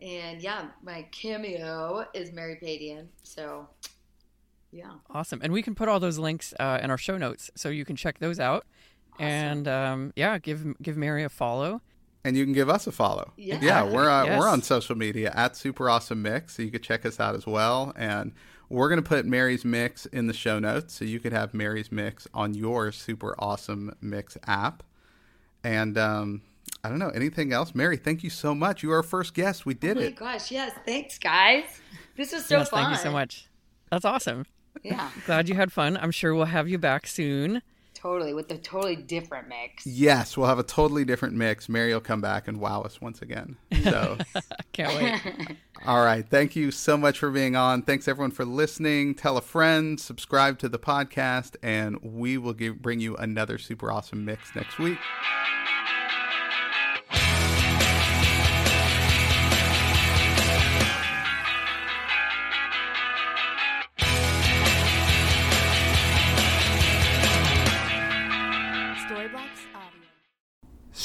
and 0.00 0.42
yeah, 0.42 0.66
my 0.82 1.06
cameo 1.10 2.06
is 2.14 2.32
Mary 2.32 2.58
Padian. 2.62 3.06
So, 3.22 3.68
yeah, 4.70 4.90
Awesome. 5.10 5.40
And 5.42 5.52
we 5.52 5.62
can 5.62 5.74
put 5.74 5.88
all 5.88 5.98
those 6.00 6.18
links 6.18 6.52
uh, 6.60 6.78
in 6.82 6.90
our 6.90 6.98
show 6.98 7.16
notes 7.18 7.50
so 7.54 7.68
you 7.70 7.84
can 7.84 7.96
check 7.96 8.18
those 8.18 8.38
out. 8.40 8.66
And 9.18 9.66
um, 9.66 10.12
yeah, 10.16 10.38
give 10.38 10.64
give 10.80 10.96
Mary 10.96 11.24
a 11.24 11.28
follow. 11.28 11.80
And 12.24 12.36
you 12.36 12.44
can 12.44 12.52
give 12.52 12.68
us 12.68 12.86
a 12.86 12.92
follow. 12.92 13.32
Yeah. 13.36 13.58
yeah 13.62 13.82
we're 13.82 14.08
uh, 14.10 14.24
Yes. 14.26 14.38
we're 14.38 14.48
on 14.48 14.62
social 14.62 14.96
media 14.96 15.32
at 15.34 15.56
Super 15.56 15.88
Awesome 15.90 16.20
Mix, 16.22 16.56
so 16.56 16.62
you 16.62 16.70
can 16.70 16.82
check 16.82 17.04
us 17.06 17.18
out 17.18 17.34
as 17.34 17.46
well. 17.46 17.92
And 17.96 18.32
we're 18.68 18.88
gonna 18.88 19.02
put 19.02 19.24
Mary's 19.26 19.64
mix 19.64 20.06
in 20.06 20.26
the 20.26 20.32
show 20.34 20.58
notes, 20.58 20.94
so 20.94 21.04
you 21.04 21.18
could 21.20 21.32
have 21.32 21.54
Mary's 21.54 21.90
mix 21.90 22.28
on 22.34 22.54
your 22.54 22.92
Super 22.92 23.34
Awesome 23.38 23.94
Mix 24.00 24.36
app. 24.46 24.82
And 25.64 25.96
um, 25.98 26.42
I 26.84 26.88
don't 26.88 26.98
know 26.98 27.08
anything 27.10 27.52
else. 27.52 27.74
Mary, 27.74 27.96
thank 27.96 28.22
you 28.22 28.30
so 28.30 28.54
much. 28.54 28.82
You 28.82 28.92
are 28.92 28.96
our 28.98 29.02
first 29.02 29.34
guest. 29.34 29.66
We 29.66 29.74
did 29.74 29.96
Oh 29.96 30.00
my 30.00 30.06
it. 30.08 30.16
gosh, 30.16 30.50
yes, 30.52 30.72
thanks 30.86 31.18
guys. 31.18 31.64
This 32.16 32.32
was 32.32 32.44
so 32.44 32.58
yes, 32.58 32.68
fun. 32.68 32.84
thank 32.84 32.96
you 32.96 33.02
so 33.02 33.10
much. 33.10 33.48
That's 33.90 34.04
awesome. 34.04 34.44
Yeah, 34.82 35.10
Glad 35.26 35.48
you 35.48 35.54
had 35.54 35.72
fun. 35.72 35.96
I'm 35.96 36.10
sure 36.10 36.34
we'll 36.34 36.46
have 36.46 36.68
you 36.68 36.78
back 36.78 37.06
soon. 37.06 37.62
totally 37.94 38.32
with 38.32 38.50
a 38.52 38.58
totally 38.58 38.94
different 38.94 39.48
mix. 39.48 39.84
Yes, 39.86 40.36
we'll 40.36 40.46
have 40.46 40.58
a 40.60 40.62
totally 40.62 41.04
different 41.04 41.34
mix. 41.34 41.68
Mary 41.68 41.92
will 41.92 42.00
come 42.00 42.20
back 42.20 42.46
and 42.46 42.60
wow 42.60 42.82
us 42.82 43.00
once 43.00 43.20
again. 43.22 43.56
So. 43.82 44.18
Can't 44.72 44.94
wait. 44.94 45.56
All 45.86 46.04
right. 46.04 46.24
Thank 46.28 46.54
you 46.54 46.70
so 46.70 46.96
much 46.96 47.18
for 47.18 47.30
being 47.30 47.56
on. 47.56 47.82
Thanks 47.82 48.06
everyone 48.06 48.30
for 48.30 48.44
listening. 48.44 49.14
Tell 49.14 49.36
a 49.36 49.40
friend, 49.40 49.98
subscribe 49.98 50.58
to 50.60 50.68
the 50.68 50.78
podcast, 50.78 51.56
and 51.62 52.00
we 52.02 52.38
will 52.38 52.52
give, 52.52 52.80
bring 52.80 53.00
you 53.00 53.16
another 53.16 53.58
super 53.58 53.90
awesome 53.90 54.24
mix 54.24 54.54
next 54.54 54.78
week. 54.78 54.98